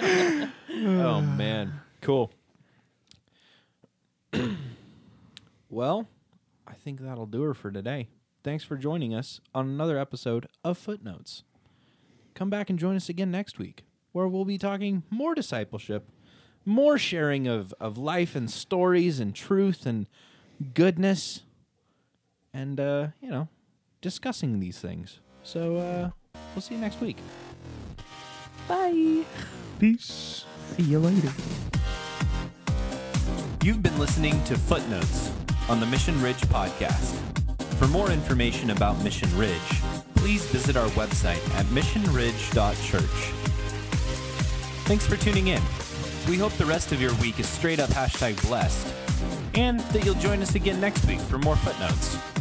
oh 0.00 1.20
man. 1.20 1.80
Cool. 2.00 2.32
well, 5.70 6.08
I 6.66 6.74
think 6.74 7.00
that'll 7.00 7.26
do 7.26 7.42
her 7.42 7.54
for 7.54 7.70
today. 7.70 8.08
Thanks 8.42 8.64
for 8.64 8.76
joining 8.76 9.14
us 9.14 9.40
on 9.54 9.66
another 9.68 9.98
episode 9.98 10.46
of 10.64 10.76
Footnotes. 10.78 11.44
Come 12.34 12.50
back 12.50 12.68
and 12.68 12.78
join 12.78 12.96
us 12.96 13.08
again 13.08 13.30
next 13.30 13.58
week, 13.58 13.84
where 14.12 14.28
we'll 14.28 14.44
be 14.44 14.58
talking 14.58 15.04
more 15.10 15.34
discipleship, 15.34 16.08
more 16.64 16.98
sharing 16.98 17.46
of, 17.46 17.72
of 17.80 17.96
life 17.96 18.36
and 18.36 18.50
stories 18.50 19.20
and 19.20 19.34
truth 19.34 19.86
and 19.86 20.06
goodness, 20.74 21.42
and, 22.52 22.78
uh, 22.78 23.08
you 23.20 23.30
know, 23.30 23.48
discussing 24.00 24.60
these 24.60 24.78
things. 24.78 25.20
So, 25.42 25.76
uh, 25.76 26.10
we'll 26.54 26.62
see 26.62 26.74
you 26.74 26.80
next 26.80 27.00
week. 27.00 27.18
Bye. 28.68 29.24
peace 29.78 30.44
see 30.76 30.82
you 30.82 30.98
later 30.98 31.30
You've 33.62 33.82
been 33.82 33.98
listening 33.98 34.42
to 34.44 34.56
Footnotes 34.56 35.32
on 35.68 35.80
the 35.80 35.86
Mission 35.86 36.20
Ridge 36.22 36.40
Podcast. 36.42 37.16
For 37.78 37.88
more 37.88 38.12
information 38.12 38.70
about 38.70 39.02
Mission 39.02 39.28
Ridge, 39.36 39.82
please 40.14 40.44
visit 40.46 40.76
our 40.76 40.86
website 40.90 41.44
at 41.56 41.66
missionridge.church. 41.66 43.02
Thanks 44.84 45.04
for 45.04 45.16
tuning 45.16 45.48
in. 45.48 45.60
We 46.28 46.36
hope 46.36 46.52
the 46.52 46.64
rest 46.64 46.92
of 46.92 47.00
your 47.00 47.12
week 47.16 47.40
is 47.40 47.48
straight 47.48 47.80
up 47.80 47.90
hashtag 47.90 48.40
blessed, 48.46 48.86
and 49.56 49.80
that 49.80 50.04
you'll 50.04 50.14
join 50.14 50.42
us 50.42 50.54
again 50.54 50.80
next 50.80 51.04
week 51.06 51.18
for 51.18 51.38
more 51.38 51.56
footnotes. 51.56 52.35